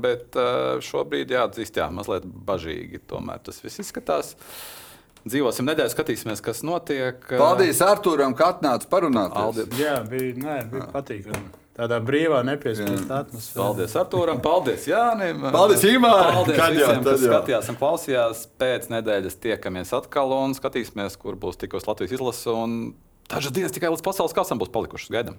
[0.02, 4.36] Bet eh, šobrīd jāatzīst, jā, mazliet bažīgi tomēr tas viss izskatās.
[5.28, 7.26] Dzīvosim nedēļu, skatīsimies, kas notiek.
[7.28, 9.34] Paldies Arturam, ka atnāca parunāt.
[9.76, 11.67] Jā, bija, nē, bija patīkami.
[11.78, 13.58] Tādā brīvā, nepiespiestā atmosfērā.
[13.62, 15.44] Paldies Arturam, paldies Jānim.
[15.54, 16.32] Paldies, Imār!
[16.40, 17.30] Paldies Kad visiem, tad kas jau.
[17.36, 18.42] skatījās un klausījās.
[18.58, 22.50] Pēc nedēļas tiekamies atkal un skatīsimies, kur būs tikko Latvijas izlase.
[22.50, 22.80] Un
[23.30, 25.14] dažas dienas tikai līdz pasaules kasam būs palikušas.
[25.14, 25.38] Gaidām!